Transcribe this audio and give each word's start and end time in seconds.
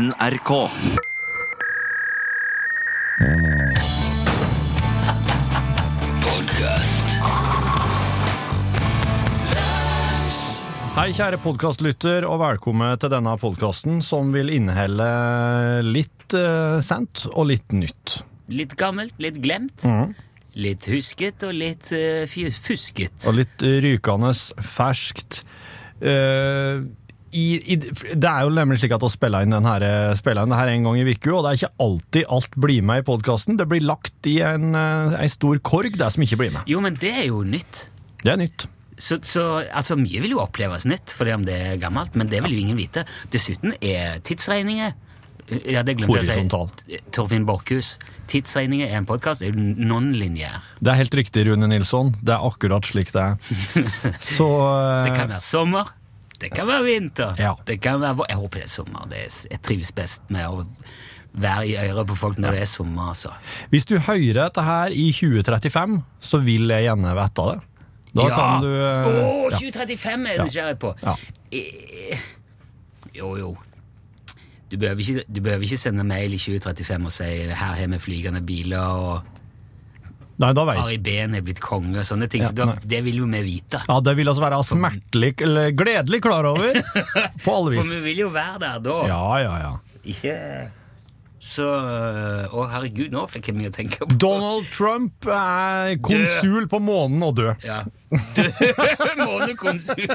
NRK. 0.00 0.50
Hei, 10.96 11.12
kjære 11.12 11.36
podkastlytter, 11.44 12.24
og 12.24 12.40
velkommen 12.40 12.96
til 13.00 13.12
denne 13.12 13.34
podkasten 13.40 14.00
som 14.04 14.32
vil 14.32 14.48
inneholde 14.54 15.10
litt 15.84 16.32
uh, 16.32 16.80
sant 16.84 17.26
og 17.34 17.50
litt 17.52 17.76
nytt. 17.76 18.22
Litt 18.48 18.78
gammelt, 18.80 19.18
litt 19.20 19.42
glemt. 19.44 19.84
Litt 20.56 20.88
husket 20.88 21.44
og 21.44 21.52
litt 21.60 21.92
uh, 21.92 22.24
fusket. 22.24 23.28
Og 23.28 23.36
litt 23.42 23.68
rykende 23.84 24.32
ferskt. 24.64 25.44
Eh, 26.00 26.80
i, 27.36 27.46
i, 27.72 27.76
det 27.78 28.26
er 28.26 28.46
jo 28.46 28.52
nemlig 28.54 28.80
slik 28.80 28.94
at 28.96 29.04
å 29.06 29.10
spille 29.12 29.42
inn 29.44 29.54
den 29.54 29.68
her, 29.68 29.84
spille 30.18 30.42
inn 30.42 30.52
det 30.52 30.58
her 30.58 30.72
en 30.72 30.88
gang 30.88 30.98
i 30.98 31.06
uka, 31.06 31.32
og 31.36 31.44
det 31.44 31.52
er 31.52 31.60
ikke 31.60 31.86
alltid 31.86 32.34
alt 32.36 32.58
blir 32.66 32.86
med 32.90 33.02
i 33.02 33.06
podkasten. 33.06 33.58
Det 33.60 33.68
blir 33.70 33.86
lagt 33.86 34.30
i 34.30 34.40
en, 34.46 34.72
eh, 34.74 35.16
en 35.20 35.32
stor 35.32 35.60
korg, 35.62 35.98
det 36.00 36.10
som 36.14 36.26
ikke 36.26 36.40
blir 36.42 36.54
med. 36.56 36.66
Jo, 36.70 36.82
men 36.84 36.98
det 36.98 37.14
er 37.22 37.28
jo 37.30 37.44
nytt. 37.46 37.86
Det 38.24 38.34
er 38.34 38.40
nytt. 38.40 38.66
Så, 39.00 39.20
så 39.24 39.44
altså, 39.64 39.96
mye 39.96 40.20
vil 40.20 40.34
jo 40.34 40.42
oppleves 40.42 40.84
nytt, 40.88 41.14
fordi 41.16 41.36
om 41.38 41.46
det 41.46 41.60
er 41.70 41.78
gammelt, 41.80 42.18
men 42.20 42.28
det 42.28 42.42
vil 42.44 42.58
jo 42.58 42.64
ingen 42.66 42.80
vite. 42.80 43.06
Dessuten 43.32 43.78
er 43.80 44.20
tidsregninger 44.26 44.92
ja, 45.66 45.82
det 45.82 45.96
glemte 45.98 46.20
jeg 46.20 46.46
å 46.46 46.66
si. 46.70 46.98
Torfinn 47.14 47.44
Borchhus. 47.48 47.96
Tidsregninger 48.30 48.86
er 48.86 49.00
en 49.00 49.06
podkast, 49.08 49.42
er 49.42 49.50
jo 49.50 49.58
non-linjær. 49.58 50.60
Det 50.78 50.92
er 50.92 50.98
helt 51.00 51.16
riktig, 51.18 51.42
Rune 51.48 51.66
Nilsson. 51.70 52.12
Det 52.22 52.36
er 52.36 52.44
akkurat 52.46 52.86
slik 52.86 53.10
det 53.14 53.24
er. 53.24 53.50
Så 54.36 54.46
eh, 54.46 55.08
Det 55.08 55.16
kan 55.16 55.32
være 55.32 55.42
sommer, 55.42 55.90
det 56.40 56.50
kan 56.54 56.68
være 56.68 56.84
vinter. 56.86 57.34
Ja. 57.38 57.54
Det 57.66 57.78
kan 57.84 58.00
være, 58.00 58.26
jeg 58.28 58.40
håper 58.40 58.62
det 58.62 58.66
er 58.66 58.72
sommer. 58.72 59.06
Det 59.10 59.22
er, 59.26 59.38
jeg 59.50 59.62
trives 59.66 59.92
best 59.96 60.22
med 60.32 60.46
å 60.48 60.64
være 61.30 61.66
i 61.68 61.76
øret 61.78 62.08
på 62.10 62.16
folk 62.18 62.40
når 62.42 62.56
det 62.56 62.62
er 62.64 62.70
sommer. 62.70 63.12
altså. 63.12 63.30
hvis 63.70 63.86
du 63.86 63.98
hører 63.98 64.40
dette 64.40 64.64
her 64.66 64.90
i 64.90 65.10
2035, 65.14 66.00
så 66.20 66.40
vil 66.42 66.72
jeg 66.72 66.88
gjerne 66.88 67.14
vite 67.20 67.48
det. 67.52 67.58
Da 68.10 68.26
ja. 68.26 68.34
kan 68.34 68.64
du 68.64 68.70
Å, 68.74 69.10
Åh, 69.46 69.52
2035 69.54 70.26
er 70.26 70.34
jeg 70.34 70.46
nysgjerrig 70.48 70.78
på. 70.82 70.94
Ja. 71.04 71.14
Eh, 71.54 72.28
Jo, 73.14 73.34
jo. 73.38 73.56
Du 74.70 74.76
behøver, 74.78 75.00
ikke, 75.02 75.24
du 75.26 75.40
behøver 75.42 75.66
ikke 75.66 75.76
sende 75.76 76.04
mail 76.06 76.34
i 76.34 76.38
2035 76.38 77.06
og 77.08 77.12
si 77.12 77.28
her 77.50 77.54
har 77.74 77.88
vi 77.90 77.98
flygende 77.98 78.42
biler 78.46 78.78
og 78.78 79.39
Nei, 80.40 80.52
da 80.56 80.64
vet 80.64 80.78
Ari 80.80 80.96
Behn 81.04 81.34
er 81.36 81.42
blitt 81.44 81.60
konge 81.60 82.00
og 82.00 82.06
sånne 82.08 82.26
ting. 82.32 82.42
Ja, 82.46 82.50
da, 82.56 82.70
det 82.80 83.02
vil 83.04 83.18
jo 83.20 83.26
vi 83.28 83.42
vite. 83.44 83.82
Ja, 83.88 83.98
Det 84.00 84.14
vil 84.16 84.28
altså 84.32 84.42
være 84.46 84.60
smertelig, 84.64 85.34
eller 85.44 85.70
gledelig 85.76 86.22
klar 86.24 86.48
over, 86.48 86.72
på 87.44 87.54
alle 87.56 87.74
vis. 87.76 87.80
For 87.82 87.94
vi 87.98 88.00
vil 88.10 88.22
jo 88.24 88.28
være 88.34 88.58
der 88.62 88.78
da. 88.88 88.98
Ja, 89.10 89.22
ja, 89.44 89.56
ja. 89.66 89.72
Ikke 90.08 90.36
Så 91.50 91.64
Å, 91.66 92.62
herregud, 92.70 93.10
nå 93.12 93.24
fikk 93.28 93.48
jeg 93.50 93.56
mye 93.58 93.68
å 93.72 93.74
tenke 93.74 93.98
på. 94.04 94.16
Donald 94.22 94.68
Trump 94.72 95.26
er 95.34 95.96
konsul 96.04 96.68
på 96.70 96.78
månen 96.84 97.24
og 97.26 97.34
død. 97.40 97.64
Ja. 97.66 97.80
Månekonsul. 99.20 100.06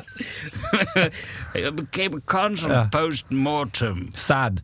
I 1.56 1.70
became 1.76 2.18
a 2.18 2.22
consul 2.26 2.72
Ja. 2.72 2.86
post-mortem. 2.94 4.08
Sad. 4.16 4.62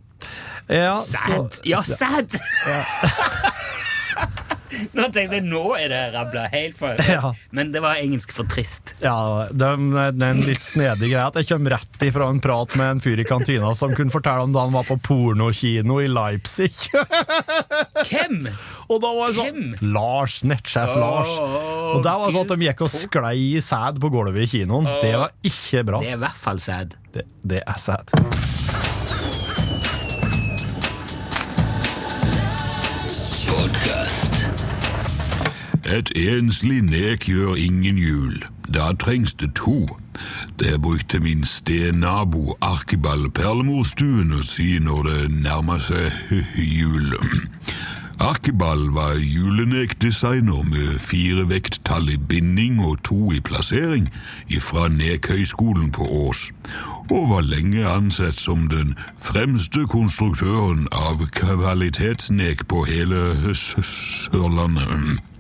Ja, 0.70 0.92
Sad! 1.02 1.54
så- 1.54 1.62
Ja, 1.66 1.82
sad! 1.82 2.32
Nå 4.96 5.08
tenkte 5.12 5.38
jeg, 5.38 5.46
nå 5.48 5.64
er 5.78 5.92
det 5.92 6.02
rabla 6.16 6.48
helt 6.52 6.78
for 6.80 7.00
Ja. 7.10 7.32
Men 7.56 7.74
det 7.74 7.82
var 7.84 8.00
engelsk 8.02 8.34
for 8.36 8.48
trist. 8.52 8.94
Ja, 9.04 9.48
det 9.52 9.68
er 9.68 9.82
er 10.02 10.30
en 10.32 10.44
litt 10.46 10.64
snedig 10.64 11.12
greie 11.12 11.26
at 11.26 11.38
jeg 11.40 11.50
kommer 11.50 11.76
rett 11.76 12.06
ifra 12.06 12.30
en 12.32 12.42
prat 12.44 12.76
med 12.80 12.96
en 12.96 13.04
fyr 13.04 13.22
i 13.22 13.28
kantina 13.28 13.74
som 13.78 13.96
kunne 13.98 14.14
fortelle 14.14 14.46
om 14.46 14.56
da 14.56 14.66
han 14.66 14.76
var 14.76 14.88
på 14.88 14.98
pornokino 15.04 16.00
i 16.04 16.08
Leipzig. 16.12 16.72
Hvem? 18.10 18.48
Og 18.88 19.02
da 19.04 19.14
var 19.18 19.32
det 19.32 19.40
sånn 19.40 19.62
Hvem? 19.62 19.94
Lars, 19.96 20.40
nettsjef 20.48 20.96
Lars. 21.00 21.38
Og 21.42 22.04
der 22.06 22.22
var 22.24 22.34
sånn 22.34 22.48
at 22.48 22.56
de 22.56 22.70
gikk 22.70 22.86
og 22.88 22.94
sklei 22.94 23.38
i 23.58 23.64
sæd 23.64 24.02
på 24.02 24.12
gulvet 24.14 24.46
i 24.46 24.52
kinoen. 24.58 24.90
Det 25.04 25.16
var 25.18 25.36
ikke 25.46 25.86
bra. 25.88 26.04
Det 26.04 26.14
er 26.14 26.20
i 26.20 26.24
hvert 26.26 26.44
fall 26.46 26.62
sad. 26.64 26.98
Det, 27.12 27.28
det 27.44 27.66
er 27.66 27.82
sæd. 27.82 28.71
Et 35.92 36.12
enslig 36.16 36.82
nek 36.88 37.26
gjør 37.28 37.58
ingen 37.60 37.98
jul. 38.00 38.36
Da 38.74 38.94
trengs 39.00 39.34
det 39.34 39.50
to. 39.60 39.88
Det 40.60 40.82
brukte 40.82 41.20
min 41.20 41.44
stenabo 41.46 42.56
Arkibal 42.64 43.26
Perlemorstuen 43.36 44.32
å 44.38 44.44
si 44.46 44.78
når 44.80 45.10
det 45.10 45.26
nærmer 45.42 45.82
seg 45.84 46.46
jul. 46.56 47.12
Arkibal 48.32 48.86
var 48.96 49.18
julenekdesigner 49.20 50.62
med 50.70 51.00
fire 51.04 51.44
vekttall 51.50 52.08
i 52.14 52.16
binding 52.18 52.80
og 52.86 53.02
to 53.04 53.32
i 53.36 53.42
plassering 53.42 54.08
fra 54.62 54.86
Nekhøgskolen 54.94 55.90
på 55.92 56.06
Ås, 56.28 56.52
og 57.10 57.34
var 57.34 57.50
lenge 57.50 57.84
ansett 57.90 58.38
som 58.40 58.70
den 58.70 58.94
fremste 59.18 59.84
konstruktøren 59.90 60.86
av 61.10 61.26
kvalitetsnek 61.34 62.68
på 62.70 62.86
hele 62.94 63.56
Sørlandet. 63.58 65.31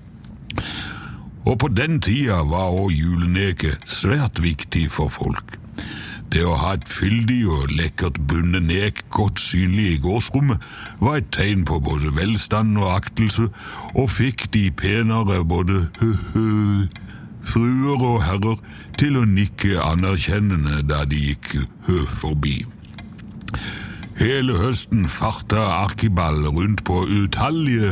Og 1.45 1.57
på 1.61 1.71
den 1.73 1.99
tida 2.03 2.43
var 2.45 2.75
òg 2.75 2.93
juleneket 2.93 3.81
svært 3.89 4.41
viktig 4.43 4.87
for 4.93 5.09
folk. 5.09 5.57
Det 6.31 6.45
å 6.47 6.55
ha 6.55 6.75
et 6.77 6.87
fyldig 6.87 7.41
og 7.51 7.73
lekkert 7.75 8.21
bundet 8.29 8.63
nek 8.63 9.01
godt 9.11 9.41
synlig 9.41 9.87
i 9.95 10.01
gårdsrommet 10.03 10.63
var 11.01 11.19
et 11.19 11.31
tegn 11.35 11.65
på 11.67 11.81
både 11.83 12.13
velstand 12.15 12.77
og 12.79 12.93
aktelse, 12.93 13.49
og 13.99 14.11
fikk 14.13 14.47
de 14.53 14.69
penere 14.71 15.41
både 15.43 15.89
hø-hø 15.99 16.85
fruer 17.43 18.05
og 18.05 18.21
herrer 18.23 18.61
til 19.01 19.17
å 19.19 19.25
nikke 19.27 19.79
anerkjennende 19.81 20.83
da 20.87 21.03
de 21.09 21.19
gikk 21.31 21.55
forbi. 22.21 22.61
Hele 24.21 24.53
høsten 24.53 25.07
farta 25.09 25.57
Arkibald 25.81 26.45
rundt 26.45 26.83
på 26.85 26.99
utallige 27.09 27.89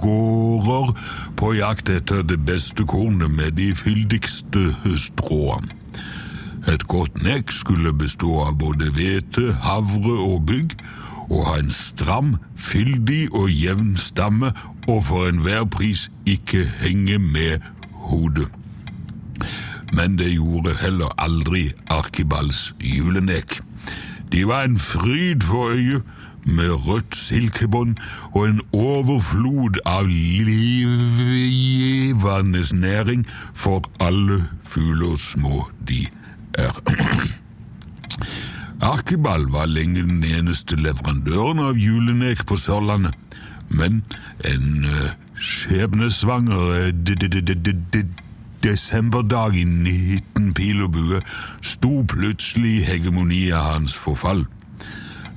gårder 0.00 0.94
på 1.36 1.50
jakt 1.58 1.92
etter 1.92 2.22
det 2.24 2.38
beste 2.48 2.86
kornet 2.88 3.28
med 3.28 3.58
de 3.60 3.74
fyldigste 3.76 4.72
stråene. 4.96 5.68
Et 6.72 6.86
godt 6.88 7.20
nekk 7.20 7.52
skulle 7.52 7.92
bestå 7.92 8.40
av 8.46 8.56
både 8.62 8.88
hvete, 8.96 9.52
havre 9.68 10.16
og 10.16 10.48
bygg, 10.48 10.72
og 11.28 11.44
ha 11.50 11.60
en 11.60 11.70
stram, 11.70 12.34
fyldig 12.56 13.34
og 13.36 13.52
jevn 13.52 13.96
stamme, 14.00 14.54
og 14.88 15.04
for 15.04 15.28
enhver 15.28 15.68
pris 15.68 16.08
ikke 16.24 16.64
henge 16.80 17.20
med 17.20 17.60
hodet. 18.08 18.48
Men 19.92 20.16
det 20.16 20.32
gjorde 20.38 20.78
heller 20.80 21.12
aldri 21.20 21.68
Arkibalds 21.92 22.70
julenek. 22.80 23.60
De 24.32 24.46
var 24.48 24.62
en 24.64 24.78
fryd 24.78 25.42
for 25.42 25.68
øyet, 25.74 26.02
med 26.44 26.70
rødt 26.88 27.14
silkebånd 27.14 27.96
og 28.32 28.48
en 28.48 28.60
overflod 28.72 29.76
av 29.86 30.06
livgivende 30.08 31.26
næring 32.72 33.26
for 33.54 33.90
alle 34.00 34.44
fugler 34.64 35.14
små 35.16 35.70
de 35.88 36.06
er. 36.54 36.80
Arkibal 38.80 39.42
var 39.52 39.66
lenge 39.66 40.02
den 40.02 40.24
eneste 40.24 40.76
leverandøren 40.76 41.58
av 41.60 41.76
julenek 41.76 42.46
på 42.48 42.56
Sørlandet, 42.56 43.14
men 43.68 44.04
en 44.48 44.84
uh, 44.88 45.10
skjebnesvanger 45.36 46.92
de- 48.62 48.68
de- 48.68 48.74
de- 48.74 48.78
de- 48.78 48.90
de- 48.90 48.90
de- 48.90 48.90
desemberdag 49.00 49.54
i 49.54 49.64
19 49.64 50.52
pil 50.52 50.82
og 50.82 50.92
bue 50.92 51.20
sto 51.62 52.02
plutselig 52.02 52.86
hegemoniet 52.86 53.56
hans 53.56 53.96
for 53.96 54.14
fall. 54.14 54.46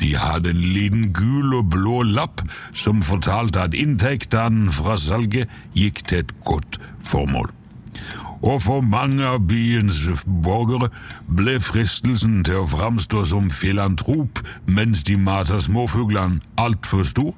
de 0.00 0.16
hadde 0.18 0.50
en 0.50 0.62
liten 0.74 1.10
gul 1.14 1.54
og 1.54 1.70
blå 1.74 2.02
lapp 2.08 2.42
som 2.74 3.02
fortalte 3.06 3.62
at 3.62 3.76
inntektene 3.78 4.72
fra 4.74 4.96
salget 4.98 5.50
gikk 5.78 6.02
til 6.08 6.24
et 6.24 6.32
godt 6.46 6.80
formål. 7.06 7.50
Og 8.42 8.58
for 8.64 8.82
mange 8.82 9.22
av 9.22 9.44
byens 9.46 10.00
borgere 10.42 10.88
ble 11.30 11.60
fristelsen 11.62 12.40
til 12.46 12.64
å 12.64 12.70
framstå 12.70 13.22
som 13.30 13.50
filantrop 13.54 14.42
mens 14.66 15.04
de 15.06 15.14
mata 15.14 15.60
småfuglene 15.62 16.42
altfor 16.58 17.06
stor, 17.06 17.36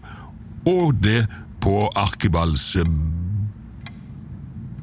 og 0.65 0.97
det 1.05 1.27
på 1.61 1.83
Arkeballs 2.01 2.71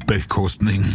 bekostning. 0.05 0.85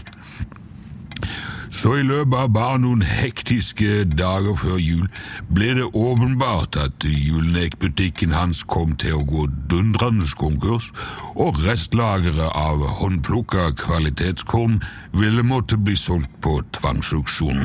Så 1.71 1.97
i 1.99 2.05
løpet 2.07 2.37
av 2.39 2.53
bare 2.55 2.79
noen 2.83 3.03
hektiske 3.07 4.05
dager 4.13 4.55
før 4.59 4.79
jul 4.81 5.07
ble 5.53 5.73
det 5.79 5.89
åpenbart 5.93 6.79
at 6.81 7.07
julenekbutikken 7.07 8.35
hans 8.37 8.63
kom 8.71 8.95
til 9.01 9.19
å 9.19 9.25
gå 9.27 9.47
dundrende 9.71 10.27
konkurs, 10.39 10.91
og 11.35 11.61
restlageret 11.67 12.53
av 12.55 12.83
håndplukka 13.01 13.71
kvalitetskorn 13.83 14.81
ville 15.13 15.45
måtte 15.47 15.79
bli 15.79 15.97
solgt 15.99 16.33
på 16.45 16.59
tvangsauksjon. 16.79 17.63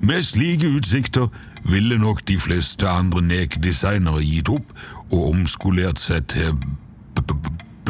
Med 0.00 0.24
slike 0.24 0.68
utsikter 0.78 1.28
ville 1.64 1.98
nok 1.98 2.22
de 2.28 2.38
fleste 2.40 2.88
andre 2.88 3.20
nekdesignere 3.20 4.22
gitt 4.24 4.48
opp 4.48 4.72
og 5.10 5.32
omskolert 5.34 6.00
seg 6.00 6.30
til 6.32 6.54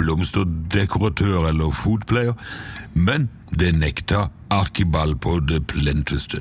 blomsterdekoratør 0.01 1.51
eller 1.53 1.71
fotpleier, 1.77 2.35
men 2.95 3.29
det 3.55 3.75
nekta 3.79 4.29
Arkibald 4.51 5.21
på 5.23 5.39
det 5.47 5.63
plenteste. 5.71 6.41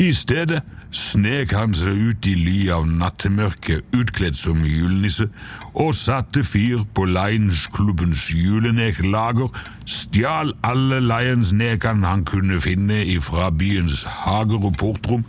I 0.00 0.12
stedet 0.14 0.62
snek 0.94 1.52
han 1.52 1.74
seg 1.76 1.98
ut 1.98 2.28
i 2.30 2.34
ly 2.38 2.56
av 2.72 2.86
nattemørket 2.88 3.92
utkledd 3.96 4.36
som 4.38 4.62
julenisse 4.64 5.26
og 5.74 5.92
satte 5.96 6.44
fyr 6.46 6.86
på 6.96 7.04
Lions-klubbens 7.10 8.28
juleneklager, 8.32 9.52
stjal 9.84 10.54
alle 10.64 11.02
Lions-nekene 11.04 12.08
han 12.08 12.24
kunne 12.28 12.60
finne 12.64 13.02
ifra 13.04 13.50
byens 13.52 14.06
hager 14.24 14.70
og 14.70 14.76
portrom, 14.80 15.26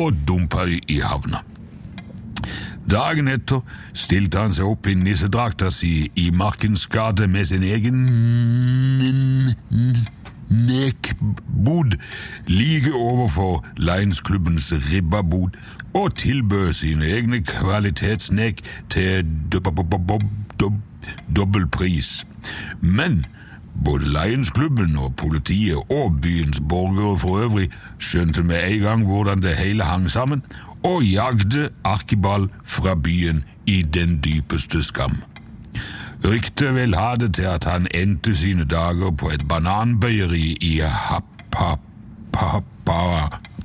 og 0.00 0.14
dumpa 0.24 0.64
i 0.88 1.02
havna. 1.04 1.42
Dagen 2.90 3.28
etter 3.28 3.62
stilte 3.94 4.38
han 4.42 4.52
seg 4.54 4.66
opp 4.66 4.86
i 4.90 4.94
nissedrakta 4.98 5.70
si 5.70 6.10
i 6.18 6.30
Markens 6.34 6.86
gate 6.90 7.28
med 7.30 7.46
sin 7.48 7.62
egen 7.62 8.02
nekbod 10.52 11.94
like 12.46 12.92
overfor 12.92 13.62
Lions-klubbens 13.78 14.72
ribbabod 14.92 15.56
og 15.94 16.16
tilbød 16.16 16.72
sine 16.72 17.06
egne 17.06 17.42
kvalitetsnek 17.44 18.60
til 18.90 19.26
dobbel 21.36 21.68
pris. 21.68 22.26
Men 22.80 23.24
både 23.84 24.04
Lions-klubben 24.04 24.96
og 24.96 25.16
politiet 25.16 25.76
og 25.76 26.20
byens 26.22 26.60
borgere 26.68 27.18
for 27.18 27.38
øvrig 27.38 27.70
skjønte 27.98 28.42
med 28.42 28.60
en 28.68 28.80
gang 28.80 29.04
hvordan 29.04 29.42
det 29.42 29.56
hele 29.56 29.82
hang 29.82 30.10
sammen, 30.10 30.42
og 30.82 31.04
jagde 31.04 31.68
Arkibald 31.84 32.48
fra 32.64 32.94
byen 32.94 33.44
i 33.66 33.82
den 33.82 34.20
dypeste 34.24 34.82
skam. 34.82 35.22
Ryktet 36.24 36.74
vil 36.74 36.94
ha 36.94 37.14
det 37.18 37.34
til 37.34 37.42
at 37.42 37.64
han 37.64 37.86
endte 37.94 38.34
sine 38.36 38.64
dager 38.64 39.10
på 39.10 39.30
et 39.30 39.48
bananbøyeri 39.48 40.56
i 40.60 40.80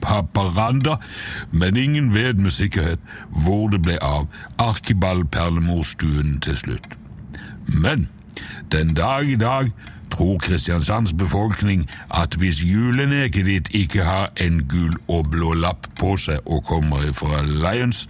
Haparanda, 0.03 0.95
men 1.51 1.77
ingen 1.77 2.13
vet 2.13 2.39
med 2.39 2.49
sikkerhet 2.49 2.99
hvor 3.29 3.67
det 3.69 3.81
ble 3.81 3.97
av 4.01 4.27
Arkibald 4.57 5.25
Perlemorstuen 5.31 6.39
til 6.41 6.57
slutt. 6.57 6.97
Men 7.67 8.09
den 8.71 8.93
dag 8.93 9.29
i 9.29 9.35
dag 9.35 9.71
tror 10.17 10.37
Kristiansands 10.37 11.13
befolkning 11.13 11.89
at 12.09 12.35
hvis 12.35 12.63
juleneket 12.65 13.45
ditt 13.45 13.69
ikke 13.75 14.03
har 14.03 14.31
en 14.41 14.63
gul 14.69 14.95
og 15.07 15.29
blå 15.29 15.53
lapp 15.53 15.85
på 15.99 16.15
seg 16.17 16.41
og 16.45 16.63
kommer 16.65 17.05
fra 17.13 17.43
Lions, 17.45 18.07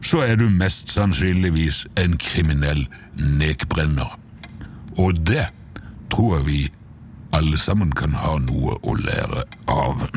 så 0.00 0.22
er 0.24 0.36
du 0.40 0.48
mest 0.48 0.88
sannsynligvis 0.92 1.86
en 2.00 2.16
kriminell 2.16 2.86
nekbrenner. 3.16 4.16
Og 4.96 5.20
det 5.28 5.44
tror 6.10 6.36
jeg 6.36 6.46
vi 6.46 6.62
alle 7.36 7.58
sammen 7.58 7.92
kan 7.92 8.16
ha 8.16 8.38
noe 8.40 8.78
å 8.80 8.96
lære 8.96 9.44
av. 9.68 10.08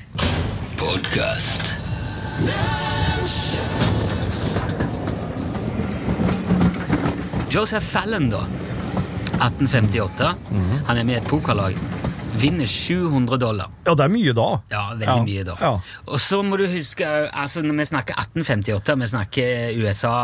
Podcast. 0.82 1.70
Joseph 7.54 7.86
Fallon, 7.86 8.32
da. 8.34 8.42
1858. 9.40 10.34
Han 10.86 10.98
er 10.98 11.04
med 11.04 11.14
i 11.14 11.20
et 11.22 11.28
pokerlag. 11.30 11.76
Vinner 12.34 12.66
700 12.66 13.38
dollar. 13.38 13.70
Ja, 13.86 13.94
det 13.94 14.04
er 14.08 14.10
mye 14.10 14.32
da. 14.34 14.48
Ja, 14.72 14.82
veldig 14.94 15.06
Ja, 15.06 15.16
mye, 15.24 15.44
da. 15.46 15.54
ja. 15.60 15.72
Og 16.10 16.18
så 16.20 16.40
må 16.42 16.56
du 16.58 16.66
huske, 16.66 17.06
altså 17.30 17.62
når 17.62 17.76
vi 17.78 17.84
snakker 17.92 18.14
1858, 18.18 18.96
vi 19.00 19.06
snakker 19.06 19.78
USA 19.84 20.16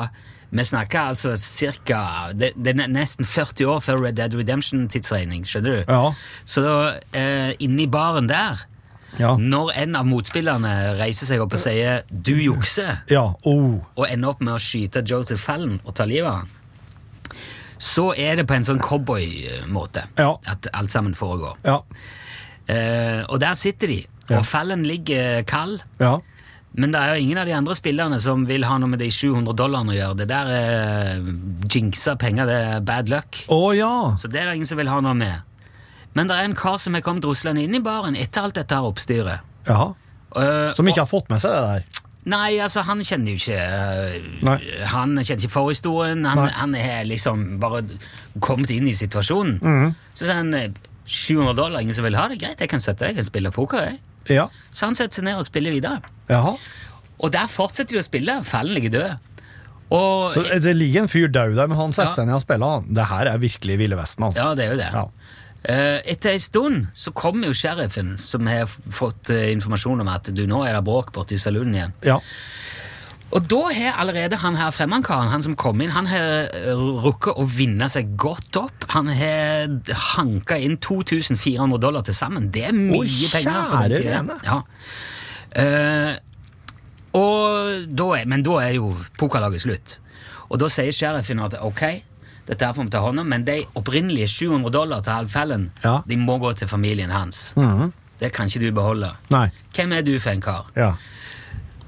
Vi 0.52 0.64
snakker 0.66 0.98
altså 1.12 1.36
cirka 1.38 2.00
Det, 2.34 2.48
det 2.58 2.72
er 2.74 2.88
nesten 2.90 3.24
40 3.24 3.66
år 3.70 3.78
før 3.80 4.00
Red 4.02 4.16
Dead 4.18 4.34
Redemption-tidsregning, 4.34 5.44
skjønner 5.46 5.76
du? 5.76 5.92
Ja. 5.92 6.10
Så 6.44 6.64
eh, 7.14 7.52
inni 7.62 7.86
baren 7.86 8.26
der, 8.28 8.66
Ja. 9.18 9.36
når 9.36 9.70
en 9.76 9.96
av 9.96 10.06
motspillerne 10.06 10.96
reiser 10.98 11.26
seg 11.26 11.40
opp 11.42 11.52
og 11.54 11.58
sier 11.58 12.02
'du 12.10 12.32
jukser', 12.34 12.98
Ja, 13.10 13.34
oh. 13.44 13.78
og 13.96 14.06
ender 14.10 14.28
opp 14.28 14.40
med 14.40 14.54
å 14.54 14.58
skyte 14.58 15.02
Joe 15.06 15.24
til 15.24 15.36
fallen 15.36 15.80
og 15.84 15.94
ta 15.94 16.04
livet 16.04 16.26
av 16.30 16.34
han, 16.38 16.48
så 17.80 18.10
er 18.12 18.36
det 18.36 18.44
på 18.50 18.54
en 18.58 18.66
sånn 18.66 18.80
cowboy-måte 18.84 20.02
Ja. 20.20 20.34
at 20.52 20.68
alt 20.76 20.92
sammen 20.92 21.14
foregår. 21.16 21.56
Ja. 21.64 21.78
Eh, 22.68 23.22
og 23.28 23.40
der 23.40 23.54
sitter 23.58 23.88
de, 23.88 24.02
og 24.30 24.44
Fallon 24.46 24.82
ligger 24.86 25.42
kald. 25.48 25.80
Ja. 25.98 26.18
Men 26.78 26.92
det 26.94 27.00
er 27.02 27.16
jo 27.16 27.22
ingen 27.24 27.38
av 27.40 27.46
de 27.48 27.54
andre 27.56 27.74
spillerne 27.74 28.20
som 28.22 28.44
vil 28.46 28.62
ha 28.68 28.76
noe 28.78 28.92
med 28.92 29.00
de 29.02 29.08
700 29.10 29.56
dollarene 29.58 29.90
å 29.90 29.96
gjøre. 29.96 30.16
Det 30.20 30.28
der 30.30 30.50
er 30.54 31.24
jinxa 31.72 32.14
penger, 32.20 32.46
det 32.46 32.58
er 32.76 32.84
bad 32.86 33.08
luck. 33.10 33.40
Oh, 33.50 33.72
ja. 33.74 34.14
Så 34.20 34.28
det 34.30 34.38
er 34.42 34.46
det 34.52 34.60
ingen 34.60 34.70
som 34.70 34.78
vil 34.78 34.92
ha 34.92 35.00
noe 35.02 35.16
med. 35.18 35.40
Men 36.14 36.30
det 36.30 36.36
er 36.36 36.46
en 36.46 36.54
kar 36.58 36.78
som 36.82 36.94
er 36.94 37.02
kommet 37.06 37.26
ruslende 37.26 37.64
inn 37.64 37.74
i 37.74 37.82
baren 37.82 38.14
etter 38.18 38.46
alt 38.46 38.54
dette 38.60 38.78
oppstyret. 38.86 39.40
ja. 39.66 39.92
Uh, 40.30 40.70
Som 40.78 40.86
ikke 40.86 41.00
har 41.02 41.08
fått 41.10 41.26
med 41.28 41.40
seg 41.42 41.50
det 41.50 41.62
der. 41.66 41.99
Nei, 42.28 42.58
altså, 42.60 42.82
han 42.84 43.00
kjenner 43.00 43.32
jo 43.32 43.38
ikke 43.40 43.56
eh, 43.56 44.16
Nei. 44.44 44.58
Han 44.92 45.14
kjenner 45.16 45.38
ikke 45.40 45.52
forhistorien. 45.54 46.26
Han, 46.28 46.42
Nei. 46.44 46.50
han 46.52 46.74
er 46.76 47.06
liksom 47.08 47.46
bare 47.62 47.80
kommet 48.44 48.70
inn 48.74 48.86
i 48.90 48.92
situasjonen. 48.92 49.56
Mm. 49.64 49.94
Så 50.12 50.26
sier 50.26 50.36
han 50.42 50.52
eh, 50.54 50.68
700 51.06 51.56
dollar, 51.56 51.80
ingen 51.80 51.96
som 51.96 52.04
vil 52.04 52.18
ha 52.20 52.28
det? 52.30 52.36
Greit, 52.42 52.60
jeg 52.60 52.68
kan 52.70 52.82
sette 52.84 53.08
jeg 53.08 53.16
kan 53.16 53.24
spille 53.26 53.50
poker. 53.54 53.88
jeg. 53.88 53.98
Ja. 54.36 54.44
Så 54.70 54.86
han 54.90 54.94
setter 54.98 55.16
seg 55.22 55.24
ned 55.30 55.40
og 55.40 55.46
spiller 55.48 55.72
videre. 55.74 56.02
Jaha. 56.28 56.52
Og 57.20 57.32
der 57.34 57.48
fortsetter 57.50 57.96
de 57.96 58.02
å 58.02 58.06
spille. 58.06 58.36
Fallen 58.46 58.76
ligger 58.76 58.92
død. 58.98 59.26
Og, 59.90 60.30
Så 60.36 60.44
det 60.62 60.76
ligger 60.76 61.02
en 61.02 61.10
fyr 61.10 61.26
død 61.34 61.56
der, 61.58 61.66
men 61.72 61.76
han 61.80 61.92
setter 61.96 62.12
Ja. 62.12 62.18
seg 62.20 62.28
ned 62.28 62.36
og 62.36 62.44
spiller. 62.44 62.84
Det 62.86 63.06
her 63.10 63.26
er 63.32 63.38
virkelig 63.42 63.78
Ville 63.80 63.96
Vesten. 63.98 64.28
Altså. 64.28 64.38
ja, 64.44 64.54
det 64.54 64.64
er 64.68 64.70
jo 64.70 64.78
det. 64.78 64.90
Ja. 64.92 65.04
Eh, 65.62 65.98
Etter 66.08 66.32
en 66.32 66.40
stund 66.40 66.86
så 66.96 67.12
kommer 67.12 67.50
jo 67.50 67.56
sheriffen, 67.56 68.14
som 68.18 68.46
har 68.48 68.66
fått 68.70 69.30
eh, 69.34 69.50
informasjon 69.52 70.00
om 70.00 70.08
at 70.08 70.32
du, 70.32 70.46
nå 70.48 70.62
er 70.64 70.78
det 70.78 70.84
bråk 70.86 71.12
borte 71.16 71.36
i 71.36 71.40
saloonen 71.40 71.76
igjen. 71.76 71.92
Ja. 72.06 72.16
Og 73.30 73.44
da 73.46 73.60
har 73.70 73.98
allerede 74.02 74.40
han 74.42 74.56
her 74.58 74.72
fremmedkaren, 74.74 75.28
han 75.30 75.44
som 75.44 75.54
kom 75.58 75.78
inn, 75.84 75.92
han 75.94 76.08
har 76.10 76.48
eh, 76.48 76.72
rukket 77.04 77.38
å 77.38 77.44
vinne 77.46 77.86
seg 77.92 78.16
godt 78.18 78.56
opp. 78.58 78.88
Han 78.96 79.12
har 79.14 79.70
hanka 80.16 80.58
inn 80.58 80.80
2400 80.82 81.78
dollar 81.78 82.08
til 82.08 82.16
sammen. 82.16 82.48
Det 82.50 82.64
er 82.70 82.74
mye 82.74 83.04
Å, 83.04 83.30
penger. 83.36 83.70
på 83.70 83.84
den 83.84 84.00
tiden. 84.00 84.32
Ja. 84.48 84.58
Uh, 85.50 86.14
da 87.90 88.04
er, 88.14 88.26
men 88.30 88.42
da 88.46 88.60
er 88.62 88.76
jo 88.78 88.92
pokerlaget 89.18 89.64
slutt. 89.64 89.96
Og 90.50 90.58
da 90.62 90.68
sier 90.70 90.94
sheriffen 90.94 91.42
at 91.42 91.56
ok, 91.62 91.82
dette 92.50 92.66
her 92.66 92.74
får 92.76 92.88
vi 92.88 92.90
ta 92.92 93.00
hånd 93.04 93.22
om, 93.22 93.28
men 93.30 93.44
de 93.46 93.60
opprinnelige 93.78 94.26
700 94.28 94.72
dollar 94.74 95.04
til 95.06 95.14
Alfallen, 95.14 95.68
Ja. 95.84 96.00
de 96.06 96.16
må 96.18 96.36
gå 96.42 96.50
til 96.58 96.68
familien 96.68 97.10
hans. 97.14 97.52
Mhm. 97.56 97.92
Det 98.20 98.32
kan 98.36 98.46
ikke 98.50 98.60
du 98.66 98.72
beholde. 98.76 99.12
Nei. 99.32 99.46
Hvem 99.74 99.92
er 99.96 100.02
du 100.04 100.18
for 100.20 100.30
en 100.34 100.42
kar? 100.44 100.66
Ja. 100.76 100.90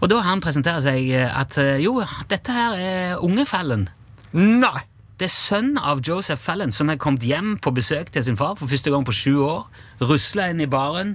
Og 0.00 0.09
da 0.09 0.21
han 0.25 0.40
presenterer 0.40 0.81
seg 0.81 1.11
eh, 1.12 1.28
at 1.40 1.59
eh, 1.61 1.76
jo, 1.85 1.99
dette 2.31 2.54
her 2.57 2.73
er 2.78 3.19
unge 3.23 3.45
Fallon. 3.47 3.88
Nei! 4.33 4.81
Det 5.21 5.28
er 5.28 5.35
sønnen 5.35 5.76
av 5.78 6.00
Joseph 6.02 6.40
Fallon 6.42 6.73
som 6.75 6.88
er 6.90 6.97
kommet 6.99 7.23
hjem 7.23 7.59
på 7.62 7.71
besøk 7.76 8.09
til 8.11 8.25
sin 8.26 8.37
far 8.40 8.57
for 8.59 8.66
første 8.66 8.90
gang 8.90 9.04
på 9.07 9.12
sju 9.14 9.37
år. 9.45 9.66
Rusler 10.00 10.50
inn 10.50 10.61
i 10.64 10.66
baren 10.66 11.12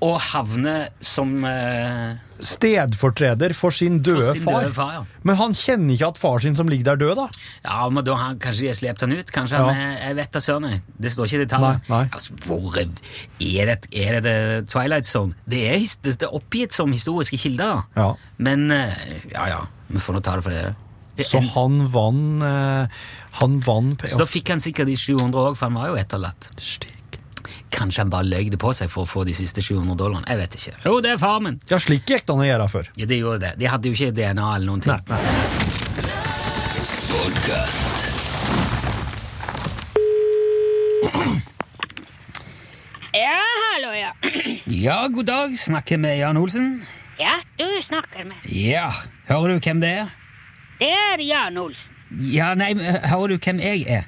og 0.00 0.20
havner 0.30 0.86
som 1.04 1.34
eh, 1.44 2.14
stedfortreder 2.40 3.52
for 3.56 3.74
sin 3.74 3.98
døde 4.02 4.22
For 4.22 4.32
sin 4.36 4.44
far. 4.46 4.60
døde 4.62 4.74
far, 4.76 4.92
ja. 4.94 5.02
Men 5.26 5.36
han 5.40 5.54
kjenner 5.58 5.94
ikke 5.94 6.08
at 6.12 6.18
far 6.20 6.38
sin 6.44 6.56
som 6.58 6.68
ligger 6.70 6.92
der 6.92 7.00
død, 7.02 7.14
da? 7.18 7.26
Ja, 7.64 7.88
men 7.90 8.04
da 8.06 8.14
har 8.18 8.34
Kanskje 8.42 8.66
de 8.66 8.70
har 8.72 8.78
slept 8.78 9.00
han 9.04 9.12
ut? 9.12 9.32
Kanskje 9.34 9.58
Ja. 9.58 9.64
han 9.66 9.76
er, 9.76 9.98
Jeg 10.06 10.16
vet 10.16 10.32
da 10.32 10.38
søren. 10.40 10.82
Det 10.98 11.12
står 11.12 11.26
ikke 11.26 11.42
i 11.42 11.60
nei. 11.88 12.08
Altså, 12.12 12.32
hvor 12.46 12.76
er 12.78 12.84
det, 13.66 13.78
er 13.92 14.20
det 14.20 14.68
Twilight 14.68 15.06
Zone? 15.06 15.32
Det 15.48 15.62
er, 15.74 15.78
det 16.02 16.22
er 16.22 16.34
oppgitt 16.34 16.72
som 16.72 16.92
historiske 16.92 17.38
kilder. 17.38 17.82
Ja. 17.96 18.12
Men 18.38 18.70
eh, 18.70 18.92
ja, 19.32 19.46
ja, 19.48 19.60
vi 19.88 19.98
får 19.98 20.14
nå 20.14 20.20
ta 20.20 20.36
det 20.36 20.44
for 20.44 20.50
det. 20.50 20.74
det 21.16 21.26
Så 21.26 21.38
en, 21.38 21.48
han 21.54 21.86
vant 21.92 22.42
eh, 22.42 22.86
Han 23.40 23.60
vant 23.60 24.02
så 24.08 24.18
da 24.18 24.26
fikk 24.26 24.48
han 24.50 24.60
sikkert 24.60 24.86
de 24.86 24.96
700 24.96 25.34
òg, 25.50 25.56
for 25.56 25.66
han 25.68 25.74
var 25.74 25.88
jo 25.88 25.96
etterlatt. 25.96 26.50
Stig. 26.58 26.94
Kanskje 27.74 28.04
han 28.04 28.10
bare 28.12 28.26
løy 28.28 28.50
det 28.52 28.58
på 28.60 28.72
seg 28.76 28.90
for 28.92 29.04
å 29.04 29.08
få 29.08 29.24
de 29.28 29.34
siste 29.36 29.62
700 29.64 29.96
dollarene. 29.98 30.26
Jeg 30.28 30.40
vet 30.42 30.58
ikke. 30.58 30.74
Jo, 30.86 30.98
det 31.04 31.14
er 31.14 31.20
far 31.22 31.40
min. 31.44 31.60
Ja, 31.70 31.78
slik 31.82 32.08
gikk 32.08 32.26
det 32.26 32.34
an 32.34 32.44
å 32.44 32.48
gjøre 32.48 32.68
før. 32.72 32.90
Ja, 32.96 33.08
det 33.10 33.20
gjorde 33.20 33.40
det. 33.46 33.52
De 33.60 33.70
hadde 33.70 33.90
jo 33.90 33.98
ikke 33.98 34.14
DNA 34.16 34.48
eller 34.56 34.66
noen 34.70 34.84
ting. 34.84 35.08
Nei, 35.08 35.22
nei. 35.22 36.38
Ja, 43.12 43.38
hallo, 43.72 43.92
ja. 43.96 44.12
Ja, 44.66 45.08
god 45.08 45.26
dag. 45.26 45.56
Snakker 45.56 45.98
med 45.98 46.18
Jan 46.18 46.36
Olsen. 46.36 46.82
Ja, 47.18 47.40
du 47.58 47.66
snakker 47.86 48.24
med. 48.24 48.36
Ja, 48.52 48.90
hører 49.28 49.56
du 49.56 49.64
hvem 49.64 49.80
det 49.82 49.92
er? 50.02 50.12
Det 50.78 50.90
er 50.92 51.24
Jan 51.24 51.58
Olsen. 51.58 51.94
Ja, 52.32 52.52
nei, 52.56 52.72
hører 53.10 53.34
du 53.34 53.38
hvem 53.42 53.58
jeg 53.60 53.84
er? 53.88 54.06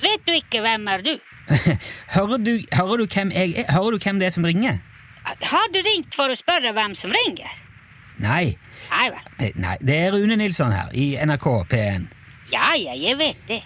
Vet 0.00 0.24
du 0.26 0.32
ikke 0.34 0.62
hvem 0.64 0.88
er 0.88 1.04
du? 1.04 1.12
Hører 2.16 2.38
du, 2.38 2.52
hører 2.76 3.02
du 3.02 3.06
jeg 3.10 3.54
er? 3.58 3.72
Hører 3.72 3.96
du 3.96 4.04
hvem 4.04 4.20
det 4.20 4.28
er 4.30 4.34
som 4.34 4.44
ringer? 4.46 4.78
Har 5.24 5.66
du 5.74 5.80
ringt 5.84 6.14
for 6.16 6.30
å 6.30 6.36
spørre 6.38 6.72
hvem 6.76 6.94
som 7.00 7.12
ringer? 7.14 7.50
Nei, 8.20 8.56
Nei 8.90 9.06
vel. 9.10 9.26
eh, 9.40 9.52
nei, 9.56 9.76
det 9.80 9.96
er 9.96 10.12
Rune 10.12 10.36
Nilsson 10.36 10.72
her, 10.74 10.90
i 10.92 11.14
NRK 11.16 11.46
P1. 11.72 12.08
Ja, 12.52 12.72
ja, 12.76 12.96
jeg 12.98 13.16
vet 13.20 13.44
det. 13.48 13.60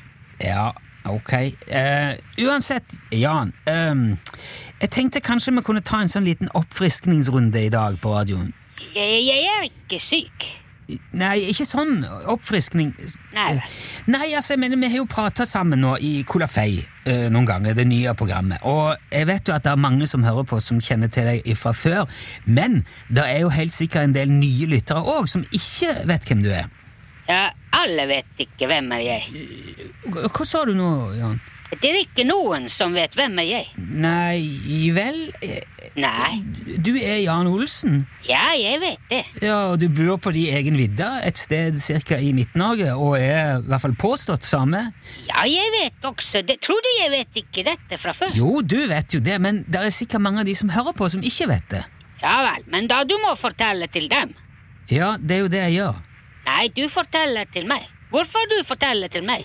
Ja, 0.45 0.69
ok. 1.09 1.33
Uh, 1.71 2.12
uansett, 2.47 2.99
Jan. 3.11 3.53
Um, 3.67 4.05
jeg 4.83 4.93
tenkte 4.95 5.23
kanskje 5.25 5.55
vi 5.57 5.64
kunne 5.67 5.83
ta 5.83 6.03
en 6.05 6.12
sånn 6.12 6.26
liten 6.29 6.53
oppfriskningsrunde 6.55 7.64
i 7.67 7.73
dag 7.73 7.99
på 8.03 8.12
radioen. 8.14 8.53
Jeg, 8.95 9.25
jeg 9.26 9.49
er 9.57 9.67
ikke 9.71 10.00
syk. 10.07 10.47
Nei, 11.17 11.38
ikke 11.49 11.64
sånn 11.64 12.03
oppfriskning. 12.29 12.91
Nei. 13.35 13.47
Eh, 13.55 13.71
Nei, 14.12 14.26
altså, 14.37 14.55
jeg 14.55 14.61
mener, 14.64 14.81
vi 14.81 14.91
har 14.93 15.00
jo 15.00 15.07
prata 15.09 15.47
sammen 15.49 15.81
nå 15.81 15.95
i 16.05 16.12
Colafei 16.29 16.76
eh, 17.09 17.26
noen 17.33 17.49
ganger, 17.49 17.76
det 17.79 17.87
nye 17.88 18.12
programmet. 18.19 18.61
Og 18.69 18.93
jeg 19.12 19.29
vet 19.31 19.49
jo 19.49 19.57
at 19.57 19.64
det 19.64 19.73
er 19.73 19.81
mange 19.81 20.09
som 20.11 20.26
hører 20.26 20.45
på 20.49 20.61
som 20.61 20.83
kjenner 20.85 21.12
til 21.12 21.31
deg 21.31 21.49
fra 21.57 21.73
før. 21.76 22.05
Men 22.45 22.83
det 23.09 23.25
er 23.25 23.45
jo 23.47 23.53
helt 23.55 23.73
sikkert 23.73 24.11
en 24.11 24.17
del 24.17 24.33
nye 24.35 24.69
lyttere 24.75 25.00
òg 25.17 25.31
som 25.31 25.47
ikke 25.50 26.05
vet 26.11 26.29
hvem 26.29 26.45
du 26.45 26.53
er. 26.53 26.69
Ja, 27.25 27.49
alle 27.73 28.05
vet 28.11 28.45
ikke 28.45 28.69
hvem 28.69 28.93
er 28.99 29.07
jeg. 29.07 29.45
er 30.12 30.29
hva 30.29 30.45
sa 30.45 30.67
du 30.69 30.75
nå, 30.76 30.88
Jan? 31.17 31.41
Det 31.81 31.90
er 31.90 32.00
ikke 32.02 32.25
noen 32.28 32.69
som 32.78 32.95
vet 32.97 33.14
hvem 33.19 33.38
er 33.43 33.47
jeg. 33.49 33.66
Nei 33.78 34.90
vel? 34.95 35.19
Nei. 36.00 36.31
Du 36.83 36.90
er 36.99 37.21
Jan 37.23 37.49
Olsen. 37.50 38.04
Ja, 38.26 38.47
jeg 38.59 38.81
vet 38.83 39.02
det. 39.11 39.23
Ja, 39.45 39.59
og 39.73 39.78
Du 39.83 39.88
bor 39.95 40.19
på 40.23 40.33
de 40.35 40.47
egen 40.57 40.78
vidda 40.81 41.21
et 41.26 41.38
sted 41.38 41.76
cirka 41.81 42.19
i 42.19 42.33
Midt-Norge, 42.37 42.95
og 42.97 43.19
er 43.19 43.59
i 43.59 43.66
hvert 43.69 43.85
fall 43.85 43.97
påstått 44.00 44.47
same. 44.49 44.81
Ja, 45.28 45.45
jeg 45.49 45.75
vet 45.78 46.09
også 46.11 46.45
det. 46.47 46.59
Tror 46.64 46.81
du 46.85 46.90
jeg 46.99 47.12
vet 47.14 47.43
ikke 47.45 47.66
dette 47.69 48.00
fra 48.02 48.14
før? 48.19 48.33
Jo, 48.38 48.61
du 48.62 48.78
vet 48.90 49.14
jo 49.14 49.21
det, 49.25 49.40
men 49.43 49.62
det 49.69 49.83
er 49.83 49.95
sikkert 49.95 50.25
mange 50.25 50.43
av 50.43 50.49
de 50.49 50.57
som 50.59 50.73
hører 50.75 50.97
på, 50.97 51.09
som 51.12 51.23
ikke 51.25 51.50
vet 51.52 51.69
det. 51.76 51.85
Ja 52.25 52.38
vel, 52.47 52.64
men 52.73 52.87
da 52.88 53.02
du 53.04 53.14
må 53.21 53.35
fortelle 53.43 53.88
til 53.93 54.09
dem. 54.09 54.33
Ja, 54.90 55.14
det 55.21 55.37
er 55.37 55.45
jo 55.45 55.50
det 55.52 55.61
jeg 55.66 55.76
gjør. 55.78 56.00
Nei, 56.45 56.62
du 56.76 56.87
forteller 56.93 57.49
til 57.52 57.69
meg. 57.69 57.85
Hvorfor 58.12 58.49
du 58.50 58.57
forteller 58.69 59.09
til 59.12 59.25
meg? 59.26 59.45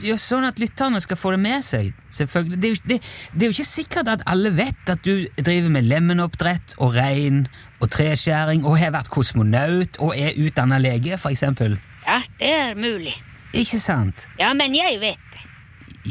Ja, 0.00 0.16
sånn 0.16 0.46
at 0.48 0.60
lytterne 0.60 1.00
skal 1.02 1.18
få 1.20 1.34
det 1.34 1.40
med 1.42 1.64
seg. 1.64 1.90
Selvfølgelig. 2.14 2.58
Det 2.60 2.68
er, 2.68 2.74
jo, 2.74 2.82
det, 2.88 2.98
det 3.34 3.44
er 3.44 3.50
jo 3.50 3.56
ikke 3.56 3.68
sikkert 3.68 4.10
at 4.12 4.24
alle 4.30 4.52
vet 4.56 4.92
at 4.92 5.02
du 5.04 5.26
driver 5.36 5.72
med 5.74 5.88
lemmenoppdrett 5.88 6.76
og 6.80 6.94
rein 6.96 7.44
og 7.80 7.90
treskjæring 7.92 8.64
og 8.68 8.78
har 8.80 8.94
vært 8.94 9.10
kosmonaut 9.12 9.98
og 10.00 10.14
er 10.16 10.36
utdanna 10.40 10.80
lege, 10.80 11.16
eksempel. 11.16 11.76
Ja, 12.06 12.20
det 12.40 12.52
er 12.54 12.78
mulig. 12.78 13.16
Ikke 13.56 13.80
sant? 13.82 14.28
Ja, 14.40 14.52
men 14.56 14.74
jeg 14.76 15.00
vet 15.02 15.26
det. 15.34 15.44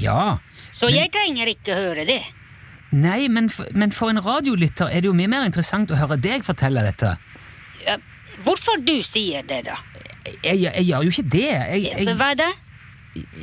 Ja. 0.04 0.38
Så 0.80 0.92
jeg 0.94 1.12
trenger 1.14 1.50
ikke 1.50 1.78
høre 1.78 2.06
det. 2.08 2.22
Nei, 2.92 3.28
men 3.30 3.50
for, 3.54 3.70
men 3.78 3.94
for 3.94 4.10
en 4.10 4.22
radiolytter 4.26 4.90
er 4.90 5.04
det 5.04 5.10
jo 5.10 5.18
mye 5.18 5.30
mer 5.30 5.46
interessant 5.46 5.92
å 5.94 5.98
høre 6.00 6.18
deg 6.22 6.46
fortelle 6.46 6.82
dette. 6.88 7.14
Ja, 7.86 8.00
hvorfor 8.46 8.82
du 8.86 8.96
sier 9.12 9.46
det, 9.50 9.62
da? 9.68 9.78
Jeg, 10.44 10.58
jeg, 10.64 10.72
jeg 10.74 10.88
gjør 10.90 11.06
jo 11.06 11.14
ikke 11.14 11.30
det. 11.38 11.46
Jeg, 11.50 11.86
jeg, 11.90 12.18
Hva 12.18 12.34
da? 12.38 12.50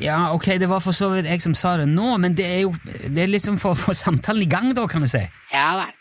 Ja, 0.01 0.33
ok, 0.33 0.47
det 0.61 0.69
var 0.71 0.81
for 0.85 0.97
så 0.97 1.11
vidt 1.13 1.29
jeg 1.29 1.43
som 1.45 1.55
sa 1.59 1.77
det 1.81 1.89
nå, 1.91 2.15
men 2.23 2.35
det 2.39 2.47
er 2.47 2.61
jo 2.65 2.73
det 2.87 3.27
er 3.27 3.31
liksom 3.33 3.59
for 3.61 3.75
å 3.75 3.79
få 3.79 3.95
samtalen 3.97 4.47
i 4.47 4.51
gang, 4.51 4.73
da, 4.77 4.87
kan 4.91 5.05
du 5.05 5.11
si. 5.11 5.23
Ja 5.53 5.69
vel. 5.81 5.93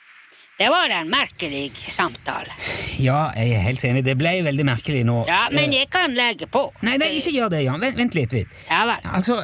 Det 0.55 0.69
var 0.71 0.87
en 0.87 1.09
merkelig 1.11 1.73
samtale. 1.97 2.53
Ja, 3.03 3.25
jeg 3.35 3.57
er 3.57 3.63
helt 3.65 3.81
enig. 3.83 4.05
Det 4.07 4.13
ble 4.15 4.37
veldig 4.45 4.65
merkelig 4.69 5.01
nå. 5.03 5.17
Ja, 5.27 5.41
men 5.51 5.73
jeg 5.75 5.89
kan 5.91 6.15
legge 6.15 6.47
på. 6.47 6.69
Nei, 6.87 6.93
nei, 7.01 7.09
ikke 7.17 7.33
gjør 7.35 7.51
det, 7.51 7.65
Jan. 7.65 7.81
Vent, 7.83 7.97
vent 7.99 8.15
litt. 8.15 8.35
Vidt. 8.37 8.53
Ja 8.69 8.85
vel. 8.87 9.09
Altså, 9.11 9.41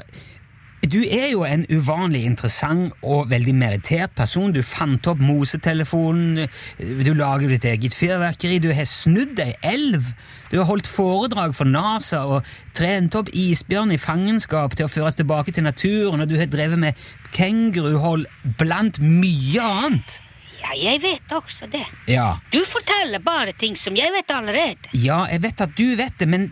du 0.82 0.98
er 1.06 1.28
jo 1.30 1.44
en 1.46 1.62
uvanlig 1.70 2.24
interessant 2.26 2.96
og 3.06 3.30
veldig 3.30 3.54
merittert 3.54 4.16
person. 4.18 4.50
Du 4.54 4.64
fant 4.66 5.06
opp 5.12 5.20
mosetelefonen, 5.22 6.48
du 6.80 7.12
lager 7.14 7.52
ditt 7.54 7.68
eget 7.70 7.94
fyrverkeri, 7.94 8.58
du 8.58 8.72
har 8.74 8.88
snudd 8.90 9.38
ei 9.44 9.54
elv, 9.62 10.10
du 10.50 10.58
har 10.58 10.66
holdt 10.72 10.90
foredrag 10.90 11.54
for 11.54 11.70
NASA 11.70 12.24
og 12.26 12.50
trent 12.78 13.14
opp 13.20 13.30
isbjørn 13.30 13.94
i 13.94 14.02
fangenskap 14.02 14.74
til 14.74 14.90
å 14.90 14.92
føres 14.92 15.20
tilbake 15.20 15.54
til 15.54 15.68
naturen, 15.70 16.26
og 16.26 16.32
du 16.32 16.40
har 16.42 16.50
drevet 16.50 16.82
med 16.82 17.06
kenguruhold 17.38 18.26
blant 18.58 18.98
mye 19.06 19.62
annet. 19.86 20.18
Ja, 20.62 20.76
jeg 20.78 21.02
vet 21.02 21.34
også 21.34 21.68
det. 21.74 21.86
Ja. 22.12 22.28
Du 22.54 22.60
forteller 22.70 23.22
bare 23.26 23.54
ting 23.58 23.78
som 23.82 23.96
jeg 23.98 24.14
vet 24.14 24.30
allerede. 24.34 24.92
Ja, 24.94 25.24
jeg 25.32 25.42
vet 25.44 25.64
at 25.66 25.74
du 25.78 25.88
vet 25.98 26.20
det, 26.22 26.28
men 26.30 26.50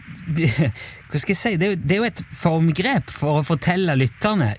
hva 1.09 1.21
skal 1.21 1.35
jeg 1.35 1.39
si? 1.41 1.53
Det 1.59 1.67
er, 1.67 1.75
jo, 1.75 1.81
det 1.83 1.95
er 1.95 2.01
jo 2.01 2.09
et 2.09 2.23
formgrep 2.41 3.13
for 3.13 3.41
å 3.41 3.45
fortelle 3.45 3.95
lytterne 3.99 4.55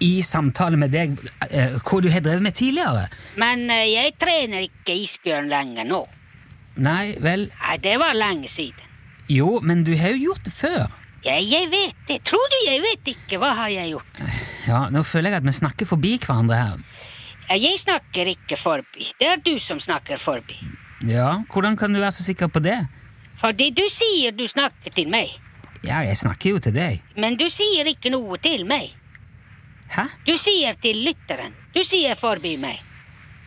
i 0.00 0.12
samtale 0.24 0.78
med 0.80 0.92
deg 0.94 1.16
eh, 1.50 1.76
hva 1.76 1.98
du 2.00 2.08
har 2.12 2.22
drevet 2.24 2.44
med 2.44 2.56
tidligere. 2.56 3.08
Men 3.40 3.66
eh, 3.72 3.88
jeg 3.92 4.14
trener 4.20 4.64
ikke 4.68 4.96
isbjørn 5.06 5.50
lenger 5.52 5.88
nå. 5.88 6.04
Nei, 6.80 7.16
vel 7.20 7.48
Nei, 7.50 7.76
det 7.82 7.96
var 8.00 8.16
lenge 8.16 8.48
siden. 8.54 8.86
Jo, 9.30 9.58
men 9.62 9.84
du 9.86 9.92
har 10.00 10.14
jo 10.16 10.30
gjort 10.30 10.46
det 10.46 10.54
før. 10.56 10.86
Ja, 11.26 11.36
jeg 11.36 11.68
vet 11.72 11.98
det. 12.08 12.22
Tror 12.28 12.46
du 12.48 12.56
jeg 12.64 12.80
vet 12.80 13.10
ikke? 13.12 13.38
Hva 13.42 13.52
har 13.58 13.72
jeg 13.72 13.92
gjort? 13.92 14.22
Ja, 14.68 14.86
Nå 14.92 15.02
føler 15.04 15.34
jeg 15.34 15.42
at 15.42 15.46
vi 15.46 15.52
snakker 15.56 15.88
forbi 15.88 16.14
hverandre 16.22 16.56
her. 16.56 16.80
Jeg 17.50 17.80
snakker 17.82 18.28
ikke 18.30 18.56
forbi. 18.62 19.08
Det 19.18 19.26
er 19.26 19.40
du 19.42 19.56
som 19.66 19.80
snakker 19.82 20.20
forbi. 20.24 20.56
Ja, 21.08 21.40
Hvordan 21.52 21.76
kan 21.76 21.92
du 21.94 22.00
være 22.00 22.12
så 22.12 22.22
sikker 22.22 22.46
på 22.46 22.60
det? 22.62 22.76
Fordi 23.40 23.70
du 23.74 23.82
sier 23.96 24.30
du 24.36 24.44
snakker 24.52 24.92
til 24.94 25.08
meg. 25.10 25.32
Ja, 25.84 26.02
jeg 26.04 26.16
snakker 26.16 26.50
jo 26.50 26.58
til 26.60 26.74
deg. 26.76 27.00
Men 27.16 27.38
du 27.40 27.46
sier 27.56 27.88
ikke 27.88 28.12
noe 28.12 28.36
til 28.44 28.66
meg. 28.68 28.92
Hæ? 29.90 30.04
Du 30.28 30.34
sier 30.44 30.76
til 30.82 31.00
lytteren. 31.08 31.54
Du 31.74 31.80
sier 31.90 32.18
forbi 32.20 32.56
meg. 32.60 32.80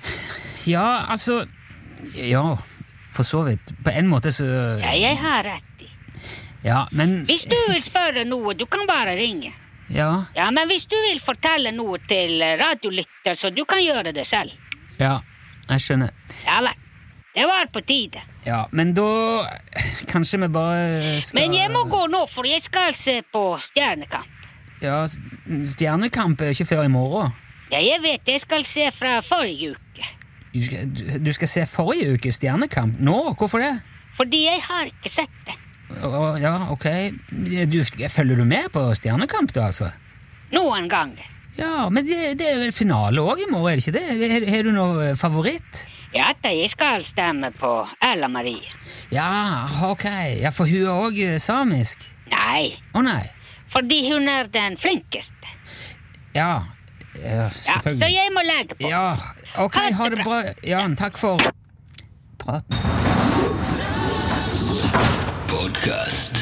Ja, 0.64 1.06
altså 1.12 1.42
Ja, 2.16 2.56
for 3.12 3.24
så 3.28 3.42
vidt. 3.44 3.74
På 3.84 3.92
en 3.92 4.08
måte 4.08 4.32
så 4.32 4.46
Ja, 4.80 4.94
jeg 4.96 5.18
har 5.20 5.44
rett 5.44 5.84
i. 5.84 5.90
Ja, 6.64 6.86
men 6.92 7.26
Hvis 7.28 7.44
du 7.44 7.58
vil 7.72 7.84
spørre 7.84 8.24
noe, 8.26 8.54
du 8.56 8.66
kan 8.66 8.88
bare 8.88 9.16
ringe. 9.20 9.52
Ja, 9.94 10.24
Ja, 10.36 10.50
men 10.52 10.68
hvis 10.68 10.86
du 10.90 10.96
vil 11.10 11.22
fortelle 11.26 11.72
noe 11.76 11.98
til 12.10 12.40
radiolytter, 12.62 13.36
så 13.42 13.50
du 13.56 13.64
kan 13.66 13.80
gjøre 13.84 14.14
det 14.14 14.28
selv. 14.32 14.52
ja. 15.00 15.20
Jeg 15.70 15.80
skjønner. 15.80 16.10
Ja 16.46 16.58
vel. 16.60 16.74
Det 17.36 17.46
var 17.48 17.70
på 17.74 17.80
tide. 17.88 18.20
Ja, 18.46 18.66
men 18.72 18.92
da 18.94 19.06
Kanskje 20.12 20.40
vi 20.42 20.48
bare 20.54 21.22
skal 21.24 21.40
Men 21.40 21.54
jeg 21.56 21.72
må 21.72 21.86
gå 21.90 22.02
nå, 22.12 22.26
for 22.36 22.44
jeg 22.46 22.62
skal 22.66 22.92
se 23.06 23.22
på 23.34 23.44
Stjernekamp. 23.70 24.28
Ja, 24.82 25.06
Stjernekamp 25.64 26.42
er 26.42 26.52
ikke 26.54 26.68
før 26.68 26.84
i 26.84 26.92
morgen. 26.92 27.32
Ja, 27.72 27.80
jeg 27.80 28.02
vet 28.04 28.28
jeg 28.28 28.42
skal 28.44 28.66
se 28.74 28.90
fra 29.00 29.22
forrige 29.30 29.72
uke. 29.72 30.10
Du 30.54 30.62
skal, 30.62 30.86
du- 30.94 31.24
du 31.26 31.32
skal 31.34 31.48
se 31.48 31.66
forrige 31.66 32.14
uke 32.14 32.32
Stjernekamp? 32.32 33.00
Nå? 33.00 33.34
Hvorfor 33.40 33.58
det? 33.64 33.72
Fordi 34.20 34.44
jeg 34.46 34.60
har 34.68 34.86
ikke 34.92 35.10
sett 35.16 35.40
det. 35.48 35.56
Ja, 36.42 36.54
ok. 36.74 36.86
Du, 37.72 37.78
følger 38.10 38.36
du 38.42 38.46
med 38.46 38.70
på 38.74 38.84
Stjernekamp, 38.98 39.54
da, 39.56 39.70
altså? 39.72 39.92
Noen 40.54 40.90
gang. 40.92 41.14
Ja, 41.58 41.88
men 41.94 42.06
det, 42.08 42.18
det 42.40 42.48
er 42.50 42.60
vel 42.64 42.72
finale 42.74 43.22
òg 43.22 43.44
i 43.44 43.50
morgen, 43.52 43.74
er 43.74 43.80
det 43.80 43.86
ikke 43.86 43.98
det? 44.00 44.32
Har- 44.34 44.48
Har 44.56 44.64
du 44.68 44.72
noe 44.74 45.10
eh, 45.12 45.16
favoritt? 45.20 45.84
Ja, 46.14 46.32
da 46.44 46.50
jeg 46.54 46.70
skal 46.74 47.02
stemme 47.12 47.50
på 47.58 47.72
Ella 48.06 48.28
Marie. 48.30 48.68
Ja, 49.14 49.30
ok. 49.90 50.06
Ja, 50.42 50.52
For 50.54 50.70
hun 50.70 50.84
er 50.86 51.08
òg 51.08 51.22
samisk? 51.42 52.04
Nei, 52.34 52.74
Å 52.94 53.02
nei. 53.06 53.24
fordi 53.74 54.00
hun 54.12 54.28
er 54.30 54.50
den 54.54 54.78
flinkeste. 54.82 55.56
Ja, 56.36 56.64
ja 57.22 57.44
Ja, 57.46 57.50
så 57.82 57.94
jeg 57.94 58.30
må 58.34 58.42
legge 58.46 58.76
på. 58.80 58.90
Ja, 58.90 59.14
ok, 59.62 59.78
ha 59.98 60.10
det 60.10 60.24
bra. 60.26 60.42
Jan, 60.66 60.96
takk 60.98 61.18
for 61.22 61.38
praten. 62.42 63.22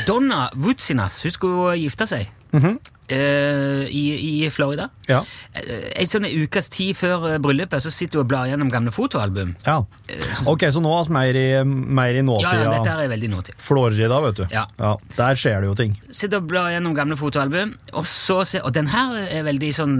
Donna 0.07 0.47
Vutsinas 0.55 1.19
hun 1.23 1.31
skulle 1.31 1.77
gifte 1.77 2.07
seg 2.09 2.29
eh, 3.11 3.83
i, 3.91 4.03
i 4.45 4.49
Florida. 4.49 4.89
Ja. 5.09 5.21
Eh, 5.53 5.89
En 6.01 6.07
sånn 6.09 6.25
ukes 6.25 6.69
tid 6.71 6.95
før 6.97 7.25
eh, 7.33 7.37
bryllupet 7.43 7.83
så 7.83 7.91
sitter 7.91 8.19
hun 8.19 8.25
og 8.25 8.29
blar 8.31 8.47
gjennom 8.49 8.69
gamle 8.71 8.91
fotoalbum. 8.95 9.55
ja. 9.65 9.79
Ok, 10.47 10.63
så 10.71 10.81
nå 10.83 10.91
er 10.99 11.09
mer 11.11 11.35
i, 11.39 11.45
mer 11.65 12.15
i 12.15 12.21
nåtida. 12.25 12.63
ja, 12.63 12.71
dette 12.77 12.95
er 13.05 13.09
veldig 13.11 13.29
nåtid. 13.33 13.55
Florida, 13.61 14.19
vet 14.25 14.35
du. 14.41 14.45
Ja. 14.51 14.65
Der 15.17 15.35
skjer 15.39 15.61
det 15.61 15.67
jo 15.71 15.75
ting. 15.75 15.95
Sitter 16.09 16.37
og 16.41 16.47
blar 16.51 16.71
gjennom 16.73 16.95
gamle 16.97 17.17
fotoalbum, 17.19 17.75
og 17.93 18.05
så 18.05 18.41
ser 18.47 18.61
Og 18.65 18.73
den 18.73 18.87
her 18.87 19.15
er 19.27 19.43
veldig 19.43 19.71
sånn 19.73 19.95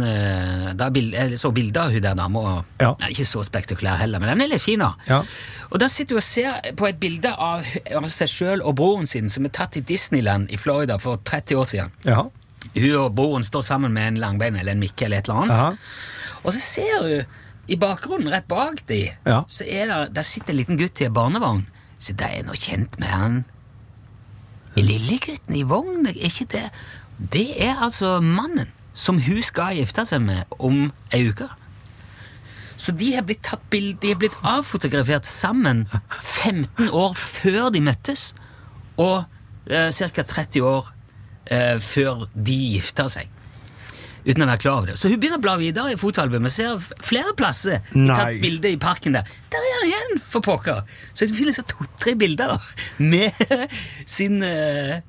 da 0.78 0.90
bild, 0.94 1.14
Jeg 1.14 1.38
så 1.40 1.52
bilder 1.54 1.82
av 1.88 1.92
hun 1.92 2.02
der 2.02 2.16
dama. 2.16 2.40
og- 2.40 2.66
Ja. 2.80 2.94
Ikke 3.10 3.26
så 3.26 3.44
spektakulær 3.44 3.98
heller, 3.98 4.20
men 4.20 4.30
den 4.38 4.42
er 4.42 4.48
litt 4.54 4.62
fin. 4.62 4.80
da 4.80 4.94
Ja. 5.08 5.24
Og 5.72 5.80
da 5.80 5.88
sitter 5.88 6.16
hun 6.16 6.18
og 6.18 6.24
ser 6.24 6.74
på 6.76 6.88
et 6.90 7.00
bilde 7.00 7.32
av, 7.38 7.66
av 7.96 8.04
seg 8.10 8.28
sjøl 8.28 8.62
og 8.64 8.76
broren 8.76 9.06
sin 9.08 9.30
som 9.30 9.46
er 9.46 9.50
tatt 9.50 9.78
i 9.78 9.82
Disneyland 9.82 10.50
i 10.52 10.58
Florida 10.58 10.98
for 11.00 11.18
30 11.24 11.56
år 11.56 11.66
siden. 11.66 11.92
Ja. 12.06 12.24
Hun 12.76 12.96
og 12.96 13.16
broren 13.16 13.44
står 13.44 13.62
sammen 13.66 13.94
med 13.94 14.08
en 14.08 14.20
langbein 14.22 14.56
eller 14.56 14.72
en 14.76 14.80
mikke 14.84 15.06
eller 15.06 15.18
et 15.24 15.30
eller 15.30 15.42
annet. 15.42 15.56
Aha. 15.60 16.42
Og 16.44 16.54
så 16.54 16.60
ser 16.62 16.98
hun 17.02 17.38
i 17.72 17.78
bakgrunnen, 17.80 18.32
rett 18.34 18.48
bak 18.50 18.82
de, 18.90 19.04
Ja. 19.26 19.44
så 19.48 19.64
er 19.68 19.88
det, 19.88 20.16
der 20.16 20.22
sitter 20.28 20.54
en 20.54 20.58
liten 20.58 20.78
gutt 20.80 21.02
i 21.02 21.06
en 21.06 21.14
barnevogn. 21.14 21.66
Så 22.00 22.14
de 22.18 22.24
er 22.26 22.44
nå 22.44 22.54
kjent 22.58 23.00
med 23.00 23.08
han 23.08 23.42
lillegutten 24.76 25.56
i 25.56 25.64
vogn, 25.68 26.06
er 26.08 26.16
ikke 26.16 26.48
det? 26.54 26.68
Det 27.32 27.48
er 27.62 27.82
altså 27.84 28.20
mannen 28.24 28.70
som 28.98 29.20
hun 29.24 29.42
skal 29.44 29.76
gifte 29.78 30.06
seg 30.08 30.24
med 30.24 30.46
om 30.60 30.88
ei 31.14 31.26
uke. 31.30 31.48
Så 32.82 32.96
de 32.98 33.12
har 33.14 33.26
blitt 33.28 33.44
tatt 33.46 33.62
bild, 33.70 34.00
de 34.02 34.14
har 34.14 34.20
blitt 34.20 34.38
avfotografert 34.48 35.28
sammen 35.30 35.84
15 36.18 36.90
år 36.90 37.14
før 37.20 37.70
de 37.76 37.82
møttes, 37.86 38.32
og 38.98 39.26
eh, 39.70 39.92
ca. 39.94 40.24
30 40.24 40.64
år 40.66 40.90
eh, 41.46 41.78
før 41.82 42.28
de 42.36 42.58
gifter 42.76 43.10
seg. 43.12 43.30
Uten 44.22 44.44
å 44.44 44.48
være 44.52 44.62
klar 44.62 44.76
over 44.78 44.92
det. 44.92 44.98
Så 45.02 45.10
hun 45.10 45.18
begynner 45.18 45.40
å 45.42 45.44
bla 45.44 45.56
videre 45.58 45.94
i 45.96 45.98
fotoalbumet. 45.98 46.54
Ser 46.54 46.78
flere 47.02 47.34
plasser 47.38 47.80
Nei. 47.96 48.14
tatt 48.14 48.38
bilde 48.44 48.70
i 48.70 48.78
parken 48.82 49.18
der. 49.18 49.30
Der 49.50 49.66
er 49.66 49.78
han 49.80 49.88
igjen, 49.90 50.22
for 50.30 50.46
pokker! 50.46 50.84
Så 51.18 51.26
hun 51.26 51.40
finner 51.40 51.66
to-tre 51.72 52.14
bilder 52.20 52.54
da, 52.54 52.60
med 53.14 53.42
sin, 54.06 54.44
eh, 54.46 55.02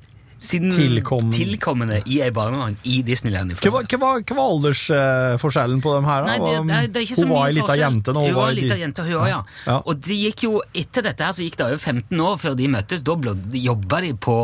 sin 0.43 0.71
Tilkommen. 0.71 1.31
tilkommende 1.31 2.01
i 2.11 2.19
ei 2.25 2.31
barnevogn 2.35 2.75
i 2.91 2.97
Disneyland. 3.07 3.55
Hva, 3.63 3.83
hva, 3.87 4.09
hva 4.19 4.37
var 4.39 4.49
aldersforskjellen 4.57 5.83
på 5.85 5.93
dem 5.95 6.09
her? 6.09 6.27
da? 6.27 6.33
Nei, 6.33 6.81
det, 6.89 6.89
det, 6.97 7.05
hun 7.21 7.31
var 7.31 7.47
ei 7.47 7.55
lita 7.61 7.77
jente 7.79 8.15
nå. 8.17 8.25
hun 8.27 8.35
var 8.41 8.51
ei 8.51 8.81
jente, 8.81 9.05
hun 9.07 9.13
ja. 9.31 9.39
Ja. 9.69 9.77
Og 9.87 10.01
de 10.03 10.19
gikk 10.25 10.43
jo, 10.49 10.57
etter 10.75 11.07
dette 11.07 11.29
her 11.29 11.37
så 11.37 11.47
gikk 11.47 11.61
det 11.61 11.71
jo 11.77 11.79
15 11.79 12.25
år 12.27 12.43
før 12.43 12.59
de 12.59 12.69
møttes. 12.75 13.07
Da 13.07 13.15
jobba 13.63 14.03
de 14.03 14.13
på 14.19 14.37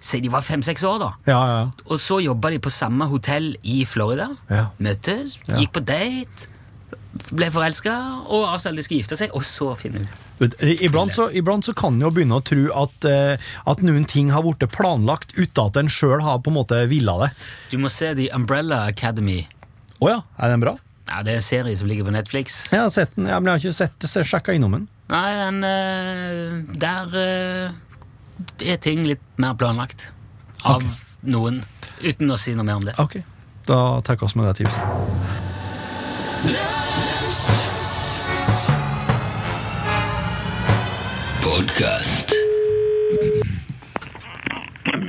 Si 0.00 0.20
de 0.24 0.32
var 0.32 0.44
fem-seks 0.44 0.84
år, 0.88 0.98
da. 1.02 1.12
Ja, 1.28 1.38
ja. 1.50 1.60
Og 1.88 2.00
så 2.00 2.22
jobba 2.24 2.54
de 2.54 2.62
på 2.64 2.72
samme 2.72 3.08
hotell 3.10 3.52
i 3.62 3.82
Florida. 3.88 4.30
Ja. 4.48 4.68
Møttes, 4.80 5.38
gikk 5.52 5.76
på 5.76 5.84
date, 5.84 6.48
ble 7.34 7.48
forelska 7.52 7.92
og 8.26 8.48
avtalte 8.48 8.80
de 8.80 8.84
skulle 8.86 9.02
gifte 9.04 9.18
seg, 9.18 9.34
og 9.36 9.44
så 9.46 9.74
finner 9.78 10.04
Vet- 10.04 10.33
Iblant 10.40 11.14
så, 11.14 11.28
iblant 11.30 11.64
så 11.64 11.72
kan 11.76 11.94
en 11.94 12.02
jo 12.02 12.10
begynne 12.14 12.38
å 12.40 12.42
tro 12.44 12.64
at, 12.82 13.04
eh, 13.06 13.36
at 13.70 13.82
noen 13.86 14.04
ting 14.08 14.32
har 14.34 14.42
blitt 14.42 14.66
planlagt 14.74 15.36
uten 15.38 15.68
at 15.68 15.78
en 15.78 15.90
sjøl 15.92 16.24
har 16.24 16.40
på 16.42 16.50
en 16.50 16.58
måte 16.58 16.80
villa 16.90 17.14
det. 17.22 17.30
Du 17.70 17.78
må 17.78 17.90
se 17.92 18.14
The 18.18 18.30
Umbrella 18.34 18.84
Academy. 18.90 19.44
Å 20.02 20.10
ja, 20.10 20.18
er 20.42 20.54
den 20.54 20.64
bra? 20.64 20.74
Ja, 21.10 21.22
Det 21.22 21.30
er 21.32 21.38
en 21.38 21.46
serie 21.46 21.76
som 21.76 21.88
ligger 21.88 22.08
på 22.08 22.14
Netflix. 22.14 22.72
Jeg 22.72 22.80
har 22.82 22.90
sett 22.90 23.14
den, 23.14 23.28
ja, 23.30 23.38
men 23.38 23.52
jeg 23.52 23.54
har 23.54 23.62
ikke 23.62 23.78
sett 23.78 23.96
det, 24.00 24.10
så 24.10 24.22
jeg 24.22 24.32
sjekka 24.32 24.56
innom 24.56 24.72
den. 24.78 24.88
Nei, 25.12 25.30
men 25.38 25.56
eh, 25.68 26.74
der 26.80 27.18
eh, 27.20 27.70
er 28.72 28.80
ting 28.82 29.04
litt 29.06 29.22
mer 29.38 29.54
planlagt. 29.60 30.08
Av 30.64 30.80
okay. 30.80 30.88
noen. 31.28 31.62
Uten 32.00 32.32
å 32.32 32.36
si 32.40 32.56
noe 32.56 32.66
mer 32.66 32.80
om 32.80 32.86
det. 32.88 32.96
Ok, 32.98 33.20
da 33.68 34.00
tar 34.04 34.16
vi 34.18 34.26
oss 34.26 34.34
med 34.38 34.48
det 34.50 34.64
tipset. 34.64 34.82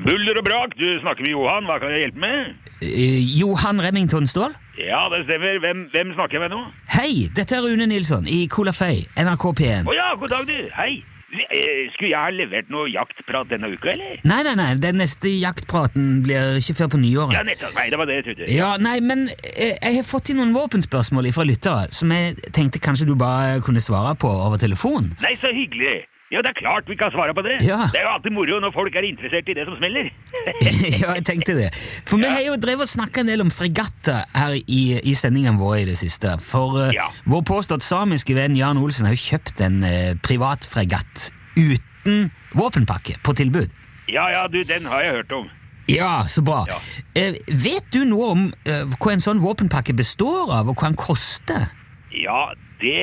Buller 0.06 0.38
og 0.38 0.44
brak, 0.46 0.76
du 0.78 0.86
snakker 1.02 1.26
med 1.26 1.32
Johan. 1.32 1.66
Hva 1.66 1.80
kan 1.82 1.90
jeg 1.90 2.04
hjelpe 2.06 2.22
med? 2.22 2.52
Eh, 2.86 3.18
Johan 3.40 3.82
Remington 3.82 4.28
Ståhl? 4.30 4.54
Ja, 4.78 5.08
det 5.10 5.24
stemmer. 5.26 5.58
Hvem, 5.64 5.82
hvem 5.94 6.14
snakker 6.14 6.38
jeg 6.38 6.44
med 6.46 6.54
nå? 6.54 6.60
Hei, 6.94 7.26
dette 7.34 7.58
er 7.58 7.66
Rune 7.66 7.88
Nilsson 7.90 8.30
i 8.30 8.44
Colaføy, 8.52 9.02
NRK 9.18 9.46
P1. 9.58 9.90
Å 9.90 9.98
ja, 9.98 10.12
god 10.22 10.36
dag, 10.36 10.46
du. 10.52 10.70
Hei. 10.78 11.02
Eh, 11.50 11.90
Skulle 11.96 12.12
jeg 12.14 12.22
ha 12.22 12.30
levert 12.32 12.70
noe 12.72 12.86
jaktprat 12.94 13.50
denne 13.50 13.74
uka, 13.74 13.96
eller? 13.96 14.22
Nei, 14.30 14.42
nei, 14.46 14.54
nei, 14.62 14.70
den 14.86 15.02
neste 15.02 15.34
jaktpraten 15.42 16.22
blir 16.24 16.60
ikke 16.62 16.78
før 16.84 16.94
på 16.94 17.02
nyåret. 17.02 17.40
Ja, 17.40 17.44
nettopp. 17.50 17.74
Nei, 17.76 17.90
det 17.90 18.00
var 18.04 18.12
det 18.12 18.20
jeg 18.22 18.28
trodde. 18.30 18.52
Ja, 18.54 18.70
nei, 18.78 19.00
men 19.04 19.26
eh, 19.34 19.74
jeg 19.82 19.98
har 19.98 20.06
fått 20.14 20.30
inn 20.30 20.38
noen 20.44 20.54
våpenspørsmål 20.56 21.34
fra 21.36 21.50
lyttere 21.50 21.90
som 21.90 22.14
jeg 22.14 22.38
tenkte 22.54 22.84
kanskje 22.86 23.10
du 23.10 23.16
bare 23.18 23.58
kunne 23.66 23.82
svare 23.82 24.14
på 24.22 24.30
over 24.30 24.62
telefon. 24.62 25.16
Nei, 25.26 25.34
så 25.42 25.50
hyggelig. 25.50 26.04
Ja, 26.34 26.42
det 26.42 26.50
er 26.56 26.58
klart 26.58 26.88
vi 26.90 26.96
kan 26.98 27.12
svare 27.14 27.36
på 27.38 27.44
det. 27.46 27.60
Ja. 27.68 27.84
Det 27.94 28.00
er 28.00 28.08
jo 28.08 28.12
alltid 28.16 28.34
moro 28.34 28.58
når 28.64 28.72
folk 28.74 28.96
er 28.98 29.06
interessert 29.06 29.50
i 29.52 29.54
det 29.54 29.66
som 29.68 29.76
smeller. 29.78 30.08
ja, 31.02 31.12
jeg 31.20 31.26
tenkte 31.28 31.54
det. 31.54 31.68
For 32.10 32.18
vi 32.18 32.26
har 32.32 32.42
jo 32.48 32.56
drevet 32.58 32.88
og 32.88 32.90
snakka 32.90 33.22
en 33.22 33.30
del 33.30 33.44
om 33.46 33.52
fregatter 33.54 34.24
her 34.34 34.56
i, 34.58 34.80
i 35.06 35.14
sendingene 35.14 35.62
våre 35.62 35.84
i 35.84 35.86
det 35.86 35.98
siste. 36.00 36.34
For 36.42 36.80
uh, 36.80 36.90
Ja. 36.96 37.06
vår 37.30 37.44
påstått 37.46 37.86
samiske 37.86 38.34
venn 38.38 38.58
Jan 38.58 38.82
Olsen 38.82 39.06
har 39.06 39.14
jo 39.14 39.22
kjøpt 39.22 39.62
en 39.68 39.78
uh, 39.86 40.16
privatfregatt 40.26 41.28
uten 41.62 42.32
våpenpakke 42.58 43.20
på 43.24 43.36
tilbud. 43.38 43.70
Ja, 44.10 44.26
ja, 44.34 44.48
du, 44.50 44.64
den 44.66 44.90
har 44.90 45.06
jeg 45.06 45.20
hørt 45.20 45.38
om. 45.38 45.46
Ja, 45.90 46.24
så 46.26 46.42
bra. 46.42 46.64
Ja. 46.70 46.80
Eh, 47.22 47.38
vet 47.46 47.86
du 47.94 48.02
noe 48.10 48.32
om 48.34 48.44
hva 48.66 49.14
en 49.14 49.22
sånn 49.22 49.38
våpenpakke 49.44 49.94
består 49.98 50.50
av, 50.50 50.72
og 50.72 50.74
hva 50.82 50.90
den 50.90 50.98
koster? 50.98 51.68
Ja, 52.10 52.48
det, 52.82 52.98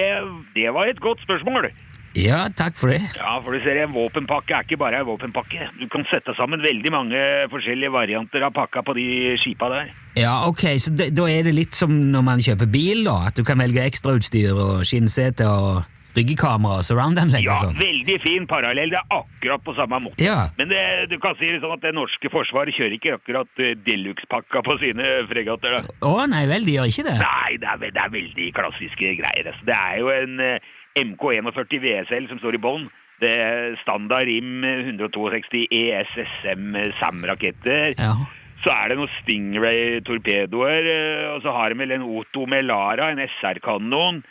det 0.56 0.68
var 0.74 0.90
et 0.90 0.98
godt 1.02 1.22
spørsmål. 1.22 1.70
Ja, 2.18 2.42
takk 2.52 2.76
for 2.76 2.92
det. 2.92 3.00
Ja, 3.16 3.38
for 3.40 3.56
du 3.56 3.62
ser, 3.64 3.78
en 3.84 3.94
våpenpakke 3.94 4.56
er 4.58 4.66
ikke 4.66 4.76
bare 4.80 5.00
en 5.00 5.08
våpenpakke. 5.08 5.70
Du 5.80 5.86
kan 5.92 6.04
sette 6.10 6.34
sammen 6.36 6.60
veldig 6.60 6.92
mange 6.92 7.22
forskjellige 7.52 7.92
varianter 7.94 8.44
av 8.44 8.52
pakka 8.56 8.82
på 8.84 8.96
de 8.98 9.06
skipa 9.40 9.70
der. 9.72 9.94
Ja, 10.18 10.34
ok, 10.48 10.66
Så 10.76 10.92
det, 10.92 11.14
da 11.16 11.24
er 11.30 11.46
det 11.48 11.54
litt 11.56 11.72
som 11.72 11.94
når 12.12 12.26
man 12.26 12.44
kjøper 12.44 12.68
bil, 12.68 13.06
da? 13.08 13.28
At 13.30 13.38
du 13.40 13.44
kan 13.48 13.58
velge 13.62 13.80
ekstrautstyr 13.88 14.52
og 14.52 14.84
skinnsete 14.84 15.48
og 15.48 15.88
ryggekamera 16.12 16.82
og 16.82 16.84
surround-anlegg 16.84 17.46
Ja, 17.46 17.54
og 17.54 17.62
sånn? 17.62 17.78
Ja, 17.78 17.86
veldig 17.86 18.18
fin 18.20 18.44
parallell. 18.50 18.92
Det 18.92 18.98
er 19.00 19.16
akkurat 19.16 19.64
på 19.64 19.72
samme 19.78 20.02
måte. 20.04 20.20
Ja. 20.20 20.50
Men 20.58 20.68
det, 20.68 20.82
du 21.08 21.16
kan 21.22 21.32
si 21.40 21.48
det 21.48 21.62
sånn 21.62 21.72
at 21.78 21.86
det 21.86 21.94
norske 21.96 22.28
forsvaret 22.28 22.76
kjører 22.76 22.98
ikke 22.98 23.16
akkurat 23.16 23.64
eh, 23.64 23.72
deluxe-pakka 23.86 24.60
på 24.68 24.76
sine 24.84 25.08
fregatter. 25.32 25.78
da. 25.80 25.96
Å 26.04 26.26
nei 26.28 26.44
vel, 26.50 26.68
de 26.68 26.76
gjør 26.76 26.92
ikke 26.92 27.06
det? 27.08 27.16
Nei, 27.24 27.56
det 27.62 27.72
er, 27.72 27.82
det 27.88 28.04
er 28.04 28.12
veldig 28.18 28.50
klassiske 28.60 29.16
greier. 29.22 29.48
Altså. 29.54 29.64
Det 29.72 29.78
er 29.80 29.98
jo 30.02 30.12
en 30.18 30.44
eh, 30.44 30.70
MK41 30.98 31.80
VSL 31.82 32.28
som 32.30 32.40
står 32.42 32.58
i 32.58 32.62
bånn. 32.62 32.90
Det 33.22 33.30
er 33.38 33.76
standard 33.82 34.26
RIM 34.26 34.64
162 34.66 35.66
ESSM 35.70 36.76
SAM-raketter. 36.98 37.94
Ja. 37.98 38.16
Så 38.62 38.70
er 38.70 38.90
det 38.90 38.98
noen 38.98 39.10
Stingray-torpedoer, 39.20 40.86
eh, 40.90 41.24
og 41.32 41.42
så 41.42 41.54
har 41.54 41.72
de 41.72 41.82
vel 41.82 41.96
en 41.96 42.06
Otto 42.06 42.46
Melara, 42.50 43.10
en 43.10 43.22
SR-kanon. 43.24 44.22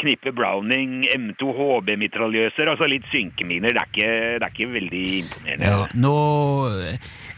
Knippe 0.00 0.32
Browning 0.32 1.02
M2 1.12 1.50
HB-mitraljøser, 1.58 2.70
altså 2.72 2.88
litt 2.88 3.04
synkeminer. 3.12 3.74
Det 3.76 3.82
er 3.82 3.90
ikke, 3.90 4.12
det 4.40 4.46
er 4.46 4.54
ikke 4.54 4.70
veldig 4.72 5.02
imponerende. 5.18 5.72
Ja, 5.74 5.82
nå 6.00 6.14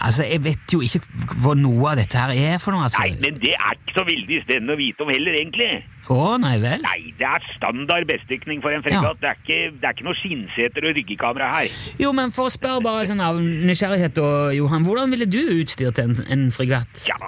Altså, 0.03 0.25
jeg 0.27 0.43
vet 0.43 0.73
jo 0.75 0.81
ikke 0.83 0.99
hva 1.45 1.53
noe 1.55 1.93
av 1.93 1.99
dette 2.01 2.19
her 2.19 2.33
er 2.35 2.57
for 2.63 2.75
noe, 2.75 2.89
altså. 2.89 3.05
Nei, 3.05 3.19
men 3.23 3.37
det 3.43 3.53
er 3.55 3.77
ikke 3.77 3.95
så 4.01 4.03
veldig 4.09 4.39
spennende 4.43 4.75
å 4.75 4.81
vite 4.81 5.05
om 5.05 5.13
heller, 5.15 5.37
egentlig. 5.39 5.69
Å, 6.11 6.37
nei 6.43 6.57
vel? 6.63 6.83
Nei, 6.83 7.13
det 7.19 7.27
er 7.29 7.45
standard 7.55 8.09
bestykning 8.09 8.63
for 8.65 8.75
en 8.75 8.83
fregatt. 8.83 9.21
Det, 9.23 9.31
er 9.31 9.39
ikke, 9.39 9.59
det 9.79 9.87
er 9.89 9.97
ikke 9.97 10.07
noe 10.09 10.19
skinnseter 10.19 10.89
og 10.89 10.97
ryggekamera 10.99 11.51
her. 11.53 11.77
Jo, 12.01 12.11
men 12.17 12.35
for 12.35 12.51
å 12.51 12.53
spørre 12.53 12.83
bare 12.85 13.05
sånn 13.09 13.23
av 13.23 13.39
nysgjerrighet, 13.39 14.19
og, 14.23 14.55
Johan, 14.57 14.87
hvordan 14.87 15.15
ville 15.15 15.29
du 15.31 15.41
utstyrt 15.61 16.01
en, 16.03 16.17
en 16.27 16.49
fregatt? 16.55 17.05
Ja, 17.09 17.19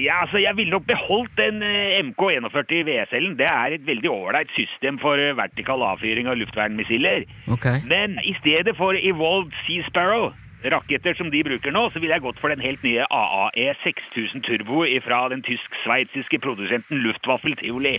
ja, 0.00 0.22
altså 0.24 0.40
jeg 0.42 0.56
ville 0.58 0.74
nok 0.74 0.86
beholdt 0.88 1.34
den 1.38 1.60
eh, 1.66 2.00
MK41 2.00 2.86
VSL-en. 2.88 3.36
Det 3.38 3.50
er 3.50 3.76
et 3.76 3.84
veldig 3.86 4.10
ålreit 4.10 4.54
system 4.56 4.98
for 5.02 5.20
eh, 5.20 5.34
vertikal 5.36 5.84
avfyring 5.84 6.30
av 6.30 6.40
luftvernmissiler. 6.40 7.28
Okay. 7.58 7.84
Men 7.90 8.16
i 8.24 8.34
stedet 8.40 8.76
for 8.80 8.96
Evolved 8.98 9.54
Sea 9.66 9.84
Sparrow, 9.90 10.32
raketter 10.72 11.14
som 11.18 11.30
de 11.30 11.42
bruker 11.44 11.72
nå, 11.74 11.88
så 11.92 12.00
ville 12.00 12.14
jeg 12.16 12.24
gått 12.24 12.38
for 12.40 12.48
den 12.52 12.62
helt 12.64 12.82
nye 12.86 13.04
AAE 13.10 13.74
6000 13.84 14.44
Turbo 14.46 14.84
fra 15.04 15.28
den 15.32 15.42
tysk-sveitsiske 15.44 16.40
produsenten 16.40 17.02
Luftwaffel 17.04 17.56
Tivoli. 17.60 17.98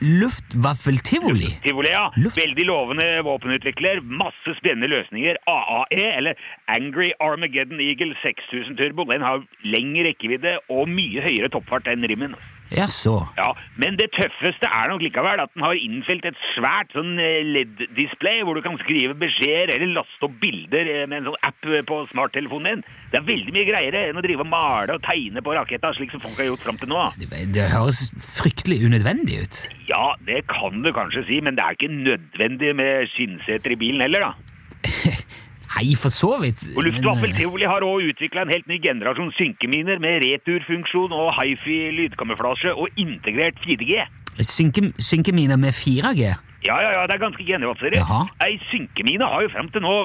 Luftwaffeltivoli? 0.00 1.48
Tivoli, 1.64 1.88
ja. 1.90 2.10
Luft- 2.16 2.36
Veldig 2.38 2.66
lovende 2.68 3.06
våpenutvikler. 3.24 4.00
Masse 4.04 4.54
spennende 4.58 4.88
løsninger. 4.92 5.36
AAE, 5.48 6.16
eller 6.16 6.34
Angry 6.68 7.10
Armageddon 7.20 7.80
Eagle 7.80 8.14
6000 8.22 8.76
Turbo, 8.76 9.04
den 9.04 9.24
har 9.24 9.42
lengre 9.64 10.08
rekkevidde 10.10 10.58
og 10.68 10.88
mye 10.88 11.20
høyere 11.24 11.48
toppfart 11.48 11.88
enn 11.88 12.04
Rimmen. 12.08 12.36
Jaså. 12.74 13.14
Ja, 13.38 13.52
Men 13.78 13.94
det 13.98 14.08
tøffeste 14.16 14.66
er 14.66 14.90
nok 14.90 15.04
likevel 15.04 15.38
at 15.42 15.52
den 15.54 15.62
har 15.62 15.78
innfelt 15.78 16.24
et 16.26 16.38
svært 16.54 16.90
sånn 16.96 17.14
eh, 17.22 17.44
LED-display 17.46 18.42
hvor 18.42 18.58
du 18.58 18.62
kan 18.64 18.78
skrive 18.82 19.14
beskjeder 19.18 19.76
eller 19.76 20.00
laste 20.00 20.26
opp 20.26 20.34
bilder 20.42 20.90
eh, 20.90 21.04
med 21.06 21.20
en 21.20 21.30
sånn 21.30 21.46
app 21.46 21.68
eh, 21.70 21.84
på 21.86 22.00
smarttelefonen 22.10 22.82
din. 22.82 22.84
Det 23.12 23.20
er 23.20 23.28
veldig 23.28 23.54
mye 23.54 23.68
greiere 23.68 24.04
enn 24.08 24.18
å 24.18 24.24
drive 24.24 24.42
og 24.42 24.50
male 24.50 24.98
og 24.98 25.04
tegne 25.06 25.44
på 25.44 25.54
raketta, 25.54 25.94
slik 25.94 26.14
som 26.14 26.24
folk 26.24 26.42
har 26.42 26.50
gjort 26.50 26.66
fram 26.66 26.80
til 26.82 26.90
nå. 26.90 27.06
Det, 27.22 27.30
det 27.54 27.70
høres 27.70 28.08
fryktelig 28.18 28.82
unødvendig 28.88 29.40
ut. 29.44 29.62
Ja, 29.86 30.16
det 30.26 30.42
kan 30.50 30.82
du 30.82 30.90
kanskje 30.96 31.26
si, 31.28 31.40
men 31.44 31.58
det 31.58 31.64
er 31.64 31.78
ikke 31.78 31.92
nødvendig 31.94 32.74
med 32.82 33.10
skinnseter 33.14 33.76
i 33.76 33.80
bilen 33.80 34.02
heller, 34.08 34.30
da. 34.30 34.86
Nei, 35.76 35.92
for 36.00 36.12
så 36.12 36.32
vidt. 36.40 36.70
Og 36.72 36.80
men, 36.80 36.88
Luftwaffel 36.88 37.30
eh, 37.34 37.36
Tivoli 37.36 37.66
har 37.68 37.84
òg 37.84 38.10
utvikla 38.10 38.46
en 38.46 38.52
helt 38.54 38.68
ny 38.70 38.78
generasjon 38.80 39.32
synkeminer 39.36 40.00
med 40.00 40.22
returfunksjon 40.24 41.12
og 41.12 41.34
hifi 41.36 41.78
lydkamuflasje 41.98 42.72
og 42.72 43.00
integrert 43.00 43.60
4G. 43.64 44.06
synke, 44.40 44.88
synkeminer 44.96 45.60
med 45.60 45.76
4G? 45.76 46.32
Ja, 46.66 46.76
ja, 46.82 46.92
ja, 46.96 47.02
det 47.06 47.18
er 47.18 47.26
ganske 47.26 47.44
genialt, 47.44 47.78
ser 47.82 47.92
du. 47.92 48.00
Ei 48.42 48.56
synkemine 48.70 49.28
har 49.28 49.44
jo 49.44 49.52
fram 49.52 49.68
til 49.70 49.84
nå 49.84 49.96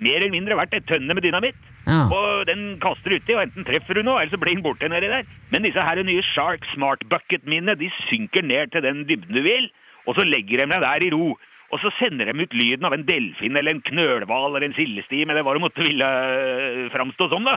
mer 0.00 0.20
eller 0.20 0.32
mindre 0.32 0.58
vært 0.58 0.76
et 0.76 0.86
tønne 0.88 1.16
med 1.16 1.24
dynamitt. 1.24 1.58
Ja. 1.86 2.04
Og 2.12 2.46
den 2.48 2.76
kaster 2.82 3.14
uti, 3.14 3.34
og 3.34 3.44
enten 3.44 3.66
treffer 3.66 3.98
du 3.98 4.02
noe, 4.06 4.20
eller 4.20 4.34
så 4.34 4.40
blir 4.42 4.56
den 4.56 4.64
borte 4.64 4.88
nedi 4.90 5.10
der. 5.10 5.26
Men 5.50 5.66
disse 5.66 5.82
her 5.82 6.02
nye 6.06 6.24
Shark 6.26 6.66
Smart 6.72 7.04
Bucket-minene, 7.10 7.76
de 7.78 7.90
synker 8.06 8.46
ned 8.46 8.72
til 8.74 8.84
den 8.86 9.04
dybden 9.08 9.36
du 9.36 9.42
vil, 9.44 9.70
og 10.06 10.18
så 10.18 10.26
legger 10.26 10.62
de 10.62 10.70
deg 10.72 10.86
der 10.86 11.06
i 11.06 11.12
ro. 11.14 11.34
Og 11.74 11.82
så 11.82 11.90
sender 11.98 12.30
de 12.30 12.44
ut 12.44 12.54
lyden 12.54 12.86
av 12.86 12.94
en 12.94 13.06
delfin 13.06 13.56
eller 13.58 13.74
en 13.74 13.82
knølhval 13.86 14.52
eller 14.52 14.68
en 14.68 14.76
sildestim 14.76 15.32
eller 15.32 15.42
hva 15.42 15.56
det 15.56 15.64
måtte 15.64 15.82
ville 15.82 16.06
øh, 16.06 16.84
framstå 16.94 17.30
som, 17.32 17.48
da. 17.48 17.56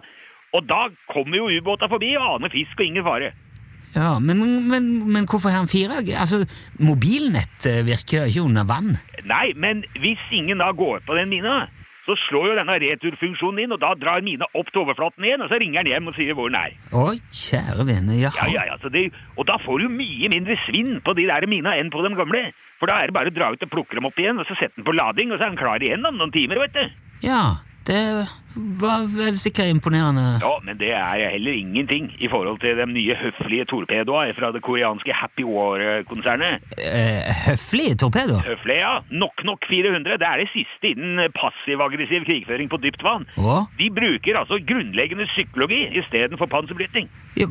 Og 0.58 0.66
da 0.66 0.88
kommer 1.12 1.38
jo 1.38 1.52
ubåta 1.54 1.90
forbi 1.92 2.16
og 2.18 2.40
aner 2.40 2.54
fisk 2.54 2.80
og 2.80 2.88
ingen 2.88 3.06
fare. 3.06 3.34
Ja, 3.94 4.20
men, 4.22 4.42
men, 4.70 4.90
men 5.10 5.26
hvorfor 5.30 5.50
har 5.50 5.64
han 5.64 5.70
4G? 5.70 6.14
Altså, 6.14 6.44
mobilnett 6.82 7.66
eh, 7.70 7.82
virker 7.86 8.24
da 8.24 8.30
ikke 8.30 8.46
under 8.46 8.68
vann. 8.70 8.96
Nei, 9.30 9.50
men 9.58 9.82
hvis 10.02 10.22
ingen 10.34 10.62
da 10.62 10.70
går 10.78 11.02
på 11.06 11.18
den 11.18 11.32
mina, 11.34 11.64
så 12.10 12.18
slår 12.26 12.50
jo 12.50 12.58
denne 12.58 12.78
returfunksjonen 12.82 13.64
inn, 13.64 13.76
og 13.76 13.82
da 13.84 13.94
drar 14.00 14.24
mina 14.26 14.48
opp 14.58 14.72
til 14.74 14.84
overflaten 14.84 15.26
igjen, 15.26 15.44
og 15.46 15.52
så 15.52 15.60
ringer 15.62 15.86
den 15.86 15.94
hjem 15.94 16.10
og 16.10 16.18
sier 16.18 16.38
hvor 16.38 16.50
den 16.50 16.58
er. 16.60 16.78
Å, 16.90 17.06
kjære 17.42 17.86
vene, 17.90 18.18
jaha. 18.24 18.50
Ja, 18.50 18.66
ja, 18.66 18.74
ja, 18.74 18.92
det, 18.96 19.06
og 19.38 19.48
da 19.50 19.60
får 19.62 19.86
du 19.86 19.94
mye 19.94 20.32
mindre 20.34 20.58
svinn 20.66 20.98
på 21.06 21.16
de 21.18 21.30
der 21.30 21.48
mina 21.52 21.76
enn 21.78 21.94
på 21.94 22.02
de 22.06 22.14
gamle. 22.18 22.50
For 22.80 22.90
da 22.90 23.02
er 23.02 23.12
det 23.12 23.18
bare 23.18 23.32
å 23.32 23.36
dra 23.36 23.52
ut 23.54 23.66
og 23.66 23.74
plukke 23.74 24.00
dem 24.00 24.08
opp 24.10 24.20
igjen, 24.20 24.40
og 24.40 24.48
så 24.50 24.58
sette 24.58 24.80
den 24.80 24.88
på 24.88 24.96
lading, 24.96 25.34
og 25.34 25.40
så 25.40 25.48
er 25.48 25.54
den 25.54 25.62
klar 25.62 25.84
igjen 25.84 26.08
om 26.08 26.18
noen 26.18 26.34
timer, 26.34 26.64
vet 26.64 26.78
du. 26.78 27.02
Ja, 27.26 27.44
det 27.90 28.00
var 28.56 29.06
vel 29.12 29.38
sikkert 29.38 29.70
imponerende. 29.70 30.40
Ja, 30.42 30.56
men 30.66 30.78
det 30.80 30.90
er 30.96 31.30
heller 31.36 31.54
ingenting 31.54 32.10
i 32.18 32.30
forhold 32.32 32.60
til 32.64 32.78
de 32.80 32.88
nye 32.90 33.16
høflige 33.20 33.68
torpedoene 33.70 34.34
fra 34.38 34.52
det 34.56 34.62
koreanske 34.66 35.14
Happy 35.14 35.46
War-konsernet. 35.46 36.66
Eh, 36.78 37.30
høflige 37.46 37.96
torpedoer? 38.04 38.44
Høflige, 38.48 38.82
ja. 38.82 39.00
Nok 39.12 39.44
Nok 39.46 39.66
400, 39.70 40.18
det 40.20 40.28
er 40.28 40.42
det 40.42 40.50
siste 40.54 40.94
innen 40.94 41.32
passiv-aggressiv 41.36 42.26
krigføring 42.28 42.70
på 42.72 42.80
dypt 42.82 43.04
vann. 43.06 43.28
Hva? 43.38 43.64
De 43.80 43.90
bruker 43.94 44.38
altså 44.42 44.60
grunnleggende 44.62 45.30
psykologi 45.32 45.86
istedenfor 46.02 46.50
panserbryting. 46.52 47.10
Ja, 47.38 47.46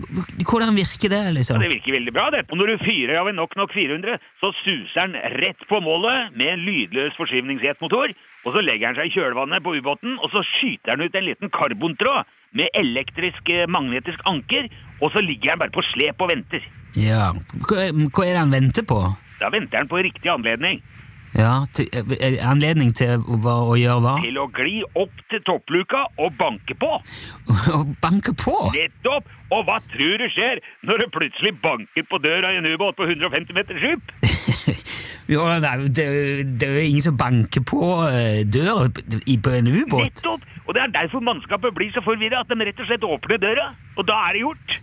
hvordan 0.45 0.75
virker 0.77 1.13
det, 1.13 1.23
liksom? 1.39 1.63
Det 1.63 1.71
virker 1.71 1.95
veldig 1.97 2.15
bra, 2.15 2.29
det. 2.35 2.45
Og 2.51 2.59
når 2.59 2.75
du 2.75 2.85
fyrer 2.85 3.21
av 3.21 3.31
en 3.31 3.39
Nok 3.39 3.55
Nok 3.57 3.73
400, 3.75 4.19
så 4.41 4.51
suser 4.65 5.07
den 5.07 5.17
rett 5.43 5.63
på 5.71 5.81
målet 5.85 6.35
med 6.37 6.55
en 6.55 6.67
lydløs 6.67 7.17
forskyvningsjetmotor, 7.19 8.13
og 8.47 8.55
så 8.55 8.63
legger 8.65 8.89
den 8.89 8.99
seg 8.99 9.11
i 9.11 9.15
kjølvannet 9.17 9.65
på 9.65 9.75
ubåten, 9.77 10.17
og 10.23 10.31
så 10.33 10.41
skyter 10.47 10.88
den 10.91 11.07
ut 11.07 11.15
en 11.19 11.27
liten 11.29 11.51
karbontråd 11.55 12.29
med 12.59 12.69
elektrisk 12.75 13.49
eh, 13.53 13.67
magnetisk 13.69 14.21
anker, 14.29 14.69
og 15.03 15.13
så 15.13 15.23
ligger 15.25 15.55
han 15.55 15.63
bare 15.63 15.75
på 15.75 15.85
slep 15.93 16.21
og 16.25 16.31
venter. 16.33 16.65
Ja, 16.97 17.33
hva, 17.69 17.83
er 17.85 18.33
det 18.33 18.39
han 18.41 18.55
venter 18.55 18.87
på? 18.89 19.03
Da 19.39 19.51
venter 19.55 19.83
han 19.83 19.91
på 19.91 20.01
riktig 20.03 20.31
anledning 20.33 20.81
Ja, 21.37 21.61
til, 21.77 21.87
eh, 21.93 22.39
Anledning 22.49 22.89
til 22.97 23.21
hva, 23.21 23.59
å 23.69 23.77
gjøre 23.79 24.01
hva? 24.03 24.15
til 24.25 24.39
å 24.41 24.47
gli 24.57 24.81
opp 24.97 25.21
til 25.31 25.43
toppluka 25.45 26.07
og 26.19 26.33
banke 26.41 26.75
på. 26.75 26.89
Å 27.77 27.83
banke 28.03 28.33
på? 28.41 28.57
Nettopp! 28.75 29.29
Og 29.53 29.65
hva 29.69 29.79
tror 29.93 30.19
du 30.21 30.27
skjer 30.33 30.59
når 30.89 31.05
du 31.05 31.13
plutselig 31.13 31.55
banker 31.63 32.05
på 32.09 32.19
døra 32.25 32.51
i 32.53 32.59
en 32.61 32.67
ubåt 32.69 32.97
på 32.99 33.07
150 33.09 33.55
meters 33.57 33.85
dyp? 33.85 34.17
Det, 35.29 36.05
det 36.59 36.69
er 36.69 36.77
jo 36.79 36.85
ingen 36.89 37.05
som 37.05 37.17
banker 37.21 37.65
på 37.69 37.81
eh, 38.09 38.43
døra 38.49 38.89
på 38.89 39.55
en 39.55 39.71
ubåt. 39.73 40.07
Nettopp! 40.07 40.47
Og 40.69 40.77
det 40.77 40.83
er 40.85 40.93
derfor 40.95 41.25
mannskapet 41.25 41.75
blir 41.77 41.93
så 41.95 42.03
forvirra 42.05 42.43
at 42.45 42.53
de 42.53 42.69
rett 42.69 42.81
og 42.85 42.89
slett 42.91 43.05
åpner 43.09 43.41
døra. 43.41 43.71
Og 43.97 44.07
da 44.09 44.19
er 44.29 44.37
det 44.37 44.45
gjort. 44.45 44.79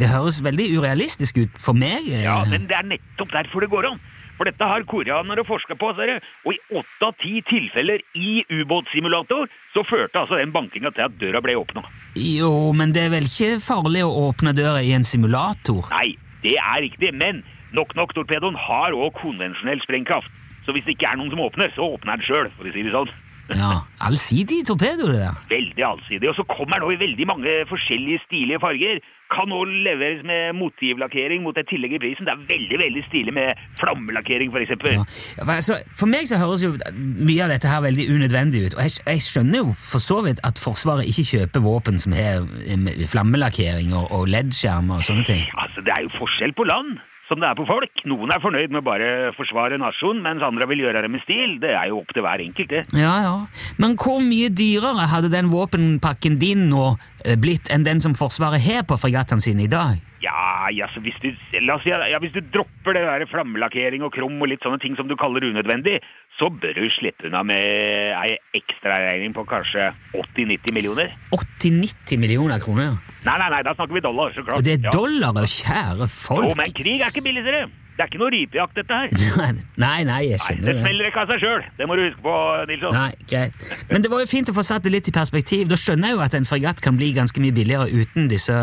Det 0.00 0.10
høres 0.10 0.42
veldig 0.44 0.66
urealistisk 0.76 1.38
ut 1.44 1.58
for 1.62 1.78
meg. 1.78 2.10
eh. 2.10 2.26
Ja, 2.26 2.42
men 2.44 2.66
det 2.68 2.76
er 2.76 2.86
nettopp 2.90 3.32
derfor 3.32 3.64
det 3.64 3.70
går 3.72 3.90
an. 3.92 4.02
For 4.36 4.44
dette 4.44 4.66
har 4.68 4.84
koreanere 4.84 5.46
forska 5.48 5.78
på, 5.80 5.94
ser 5.96 6.10
du. 6.10 6.26
Og 6.44 6.52
i 6.52 6.58
åtte 6.76 7.08
av 7.08 7.14
ti 7.22 7.38
tilfeller 7.48 8.02
i 8.20 8.42
ubåtsimulator 8.52 9.48
så 9.72 9.84
førte 9.88 10.20
altså 10.20 10.36
den 10.42 10.52
bankinga 10.52 10.92
til 10.92 11.06
at 11.06 11.16
døra 11.20 11.40
ble 11.44 11.56
åpna. 11.56 11.86
Jo, 12.20 12.72
men 12.76 12.92
det 12.92 13.06
er 13.06 13.14
vel 13.16 13.24
ikke 13.24 13.56
farlig 13.64 14.04
å 14.04 14.12
åpne 14.28 14.52
døra 14.56 14.82
i 14.84 14.92
en 14.96 15.06
simulator? 15.08 15.88
Nei, 15.94 16.18
det 16.44 16.58
er 16.60 16.82
riktig, 16.84 17.14
men 17.16 17.40
Nok 17.74 17.94
Nok 17.98 18.14
Torpedoen 18.14 18.58
har 18.58 18.94
òg 18.94 19.14
konvensjonell 19.18 19.82
sprengkraft. 19.82 20.30
Så 20.66 20.74
hvis 20.74 20.84
det 20.86 20.96
ikke 20.96 21.12
er 21.12 21.18
noen 21.20 21.30
som 21.30 21.42
åpner, 21.46 21.70
så 21.74 21.86
åpner 21.94 22.18
den 22.18 22.26
sjøl, 22.26 22.50
for 22.56 22.66
å 22.66 22.74
si 22.74 22.82
det 22.86 22.94
sånn. 22.94 23.10
Ja, 23.54 23.86
Allsidig 24.02 24.66
torpedo, 24.66 25.06
det 25.06 25.20
der. 25.22 25.36
Veldig 25.48 25.84
allsidig. 25.86 26.28
Og 26.28 26.34
så 26.34 26.44
kommer 26.50 26.80
den 26.80 26.82
nå 26.82 26.90
i 26.96 26.98
veldig 26.98 27.26
mange 27.30 27.52
forskjellige 27.70 28.18
stilige 28.24 28.58
farger. 28.60 28.98
Kan 29.30 29.54
òg 29.54 29.70
leveres 29.86 30.24
med 30.26 30.54
motivlakkering 30.58 31.42
mot 31.42 31.56
et 31.58 31.66
tillegg 31.70 31.96
i 31.96 32.00
prisen. 32.02 32.26
Det 32.26 32.34
er 32.34 32.42
veldig 32.50 32.78
veldig 32.82 33.04
stilig 33.06 33.34
med 33.34 33.62
flammelakkering, 33.80 34.50
f.eks. 34.50 34.74
Ja. 34.90 35.06
Ja, 35.38 35.46
altså, 35.54 35.78
for 35.94 36.10
meg 36.10 36.26
så 36.30 36.40
høres 36.42 36.62
jo 36.66 36.74
mye 36.94 37.46
av 37.46 37.54
dette 37.54 37.70
her 37.70 37.82
veldig 37.86 38.06
unødvendig 38.10 38.66
ut. 38.66 38.78
Og 38.78 38.82
jeg, 38.86 38.98
jeg 39.06 39.26
skjønner 39.26 39.62
jo 39.62 39.74
for 39.78 40.02
så 40.02 40.20
vidt 40.26 40.42
at 40.46 40.62
Forsvaret 40.62 41.06
ikke 41.06 41.26
kjøper 41.30 41.62
våpen 41.62 42.02
som 42.02 42.14
har 42.18 42.46
eh, 42.66 43.06
flammelakkering 43.10 43.94
og, 43.94 44.10
og 44.10 44.30
LED-skjermer 44.30 45.02
og 45.02 45.06
sånne 45.06 45.26
ting. 45.26 45.46
Altså, 45.54 45.86
det 45.86 45.94
er 45.94 46.06
jo 46.06 46.14
forskjell 46.18 46.54
på 46.58 46.66
land, 46.66 46.96
som 47.28 47.42
det 47.42 47.48
er 47.48 47.58
på 47.58 47.66
folk. 47.68 48.04
Noen 48.08 48.32
er 48.32 48.42
fornøyd 48.42 48.72
med 48.72 48.82
å 48.82 48.86
bare 48.86 49.10
forsvare 49.36 49.80
nasjonen, 49.82 50.22
mens 50.24 50.44
andre 50.46 50.68
vil 50.70 50.84
gjøre 50.84 51.02
det 51.04 51.10
med 51.12 51.24
stil. 51.24 51.56
Det 51.62 51.72
er 51.74 51.90
jo 51.90 52.00
opp 52.02 52.14
til 52.14 52.24
hver 52.26 52.42
enkelt, 52.44 52.72
det. 52.72 52.84
Ja, 52.96 53.16
ja. 53.24 53.36
Men 53.82 53.96
hvor 54.00 54.22
mye 54.22 54.50
dyrere 54.54 55.08
hadde 55.10 55.32
den 55.32 55.50
våpenpakken 55.52 56.38
din 56.42 56.68
eh, 56.70 56.98
blitt 57.34 57.66
enn 57.74 57.82
den 57.86 57.98
som 58.00 58.14
Forsvaret 58.14 58.62
har 58.62 58.84
på 58.86 58.98
fregattene 59.00 59.42
sine 59.42 59.64
i 59.66 59.70
dag? 59.70 59.98
Ja, 60.22 60.68
ja, 60.74 60.86
så 60.94 61.00
hvis 61.04 61.16
du, 61.22 61.28
si, 61.34 61.90
ja, 61.90 62.18
hvis 62.22 62.34
du 62.34 62.40
dropper 62.54 62.96
det 62.96 63.02
der 63.06 63.26
flammelakkering 63.30 64.04
og 64.06 64.14
krum 64.14 64.38
og 64.42 64.48
litt 64.50 64.62
sånne 64.64 64.78
ting 64.82 64.94
som 64.98 65.10
du 65.10 65.16
kaller 65.18 65.44
unødvendig, 65.44 65.98
så 66.38 66.48
bør 66.50 66.78
du 66.78 66.86
slippe 66.94 67.28
unna 67.28 67.42
med 67.46 68.14
ei 68.16 68.36
ekstraregning 68.58 69.34
på 69.36 69.44
kanskje 69.48 69.90
80-90 70.14 70.74
millioner. 70.76 71.12
80-90 71.34 72.22
millioner 72.22 72.62
kroner. 72.62 72.96
Nei, 73.26 73.38
nei, 73.42 73.50
nei, 73.50 73.62
da 73.66 73.74
snakker 73.74 73.98
vi 73.98 74.04
dollar, 74.04 74.30
så 74.34 74.44
klart. 74.46 74.60
Og 74.60 74.66
det 74.66 74.78
er 74.78 74.86
Ja. 74.86 74.94
kjære 74.94 75.46
kjære 75.46 76.06
Jo, 76.06 76.06
folk! 76.06 76.56
men 76.56 76.72
krig 76.72 77.00
er 77.00 77.10
ikke 77.10 77.22
billig, 77.26 77.44
dere. 77.44 77.66
Det 77.96 78.04
er 78.04 78.10
ikke 78.10 78.18
noe 78.20 78.28
rypejakt, 78.28 78.74
dette 78.76 78.96
her. 79.00 79.52
Nei, 79.86 80.02
nei, 80.04 80.18
jeg 80.28 80.40
skjønner 80.44 80.66
det 80.66 80.74
det. 80.74 80.82
smeller 80.82 81.08
ikke 81.08 81.22
av 81.22 81.30
seg 81.32 81.40
sjøl. 81.40 81.62
Det 81.78 81.86
må 81.88 81.96
du 81.96 82.02
huske 82.04 82.20
på, 82.24 82.34
Nilsson. 82.68 82.92
Nei, 82.96 83.12
greit. 83.30 83.56
Men 83.88 84.04
det 84.04 84.10
var 84.12 84.20
jo 84.20 84.28
fint 84.28 84.52
å 84.52 84.54
få 84.56 84.64
satt 84.68 84.84
det 84.84 84.92
litt 84.92 85.08
i 85.08 85.14
perspektiv. 85.16 85.64
Da 85.70 85.78
skjønner 85.80 86.12
jeg 86.12 86.18
jo 86.18 86.22
at 86.26 86.36
en 86.36 86.48
fregatt 86.48 86.82
kan 86.84 87.00
bli 87.00 87.08
ganske 87.16 87.40
mye 87.40 87.56
billigere 87.56 87.88
uten 87.88 88.28
disse 88.32 88.56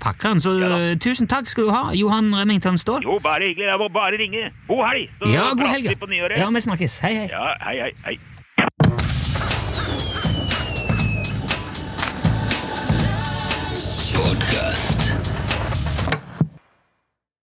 pakkene. 0.00 0.40
Så 0.40 0.56
Ja 0.56 0.72
uh, 0.72 0.88
tusen 1.04 1.28
takk 1.28 1.52
skal 1.52 1.68
du 1.68 1.74
ha, 1.74 1.84
Johan 1.98 2.32
Remington 2.32 2.80
Ståhl. 2.80 3.04
Jo, 3.04 3.18
bare 3.24 3.50
hyggelig. 3.50 3.68
Jeg 3.68 3.82
må 3.84 3.90
bare 3.92 4.20
ringe. 4.20 4.48
God 4.70 4.84
helg! 4.88 5.12
Så 5.20 5.34
Ja, 5.36 5.50
god 5.52 5.68
helg. 5.74 5.92
Ja, 6.40 6.48
vi 6.56 6.66
snakkes. 6.70 6.98
Hei, 7.04 7.14
hei. 7.22 7.28
Ja, 7.32 7.52
hei, 7.68 7.76
hei, 7.84 7.92
hei. 8.08 8.18